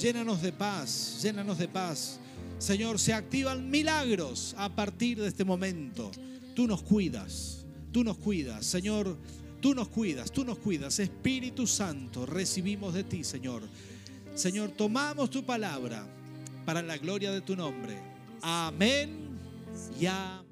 Llénanos 0.00 0.42
de 0.42 0.52
paz, 0.52 1.20
llénanos 1.22 1.58
de 1.58 1.68
paz. 1.68 2.20
Señor, 2.58 2.98
se 2.98 3.12
activan 3.12 3.70
milagros 3.70 4.54
a 4.58 4.74
partir 4.74 5.20
de 5.20 5.28
este 5.28 5.44
momento. 5.44 6.10
Tú 6.54 6.66
nos 6.66 6.82
cuidas, 6.82 7.64
tú 7.92 8.02
nos 8.02 8.18
cuidas. 8.18 8.66
Señor, 8.66 9.16
tú 9.60 9.74
nos 9.74 9.88
cuidas, 9.88 10.32
tú 10.32 10.44
nos 10.44 10.58
cuidas. 10.58 10.98
Espíritu 10.98 11.66
Santo, 11.66 12.26
recibimos 12.26 12.94
de 12.94 13.04
ti, 13.04 13.24
Señor. 13.24 13.62
Señor, 14.34 14.70
tomamos 14.70 15.30
tu 15.30 15.44
palabra 15.44 16.06
para 16.64 16.82
la 16.82 16.96
gloria 16.98 17.32
de 17.32 17.40
tu 17.40 17.56
nombre. 17.56 17.98
Amén 18.42 19.38
y 20.00 20.06
amén. 20.06 20.47